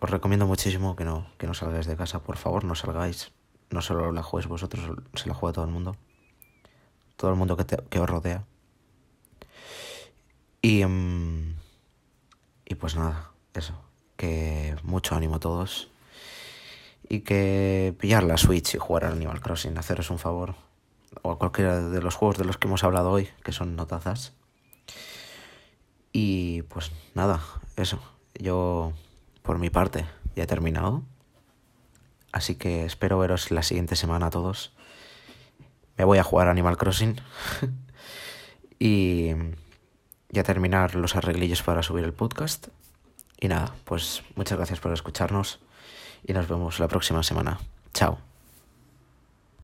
os 0.00 0.10
recomiendo 0.10 0.46
muchísimo 0.46 0.96
que 0.96 1.04
no, 1.04 1.26
que 1.38 1.46
no 1.46 1.54
salgáis 1.54 1.86
de 1.86 1.96
casa. 1.96 2.20
Por 2.20 2.36
favor, 2.36 2.64
no 2.64 2.74
salgáis. 2.74 3.32
No 3.70 3.82
solo 3.82 4.10
la 4.12 4.22
juegues 4.22 4.48
vosotros, 4.48 4.84
se 5.14 5.28
la 5.28 5.34
juega 5.34 5.52
todo 5.52 5.64
el 5.64 5.70
mundo. 5.70 5.96
Todo 7.16 7.30
el 7.30 7.36
mundo 7.36 7.56
que, 7.56 7.64
que 7.64 8.00
os 8.00 8.10
rodea. 8.10 8.44
Y, 10.62 10.84
um, 10.84 11.54
y 12.64 12.74
pues 12.74 12.96
nada, 12.96 13.30
eso. 13.54 13.74
Que 14.16 14.76
mucho 14.82 15.14
ánimo 15.14 15.36
a 15.36 15.40
todos. 15.40 15.90
Y 17.08 17.20
que 17.20 17.94
pillar 17.98 18.22
la 18.22 18.36
Switch 18.36 18.74
y 18.74 18.78
jugar 18.78 19.04
al 19.04 19.12
Animal 19.12 19.40
Crossing, 19.40 19.76
haceros 19.78 20.10
un 20.10 20.18
favor. 20.18 20.54
O 21.22 21.32
a 21.32 21.38
cualquiera 21.38 21.80
de 21.80 22.00
los 22.00 22.14
juegos 22.14 22.38
de 22.38 22.44
los 22.44 22.56
que 22.56 22.68
hemos 22.68 22.84
hablado 22.84 23.10
hoy, 23.10 23.28
que 23.42 23.52
son 23.52 23.76
notazas. 23.76 24.32
Y 26.12 26.62
pues 26.62 26.92
nada, 27.14 27.40
eso. 27.76 28.00
Yo, 28.34 28.92
por 29.42 29.58
mi 29.58 29.70
parte, 29.70 30.06
ya 30.36 30.44
he 30.44 30.46
terminado. 30.46 31.02
Así 32.32 32.54
que 32.54 32.84
espero 32.84 33.18
veros 33.18 33.50
la 33.50 33.62
siguiente 33.62 33.96
semana 33.96 34.26
a 34.26 34.30
todos. 34.30 34.72
Me 35.96 36.04
voy 36.04 36.18
a 36.18 36.24
jugar 36.24 36.48
Animal 36.48 36.76
Crossing. 36.76 37.20
y 38.78 39.32
ya 40.30 40.42
terminar 40.42 40.94
los 40.94 41.16
arreglillos 41.16 41.62
para 41.62 41.82
subir 41.82 42.04
el 42.04 42.12
podcast. 42.12 42.68
Y 43.38 43.48
nada, 43.48 43.74
pues 43.84 44.22
muchas 44.36 44.58
gracias 44.58 44.80
por 44.80 44.92
escucharnos 44.92 45.60
y 46.24 46.32
nos 46.32 46.48
vemos 46.48 46.78
la 46.78 46.88
próxima 46.88 47.22
semana. 47.22 47.58
Chao. 47.92 48.29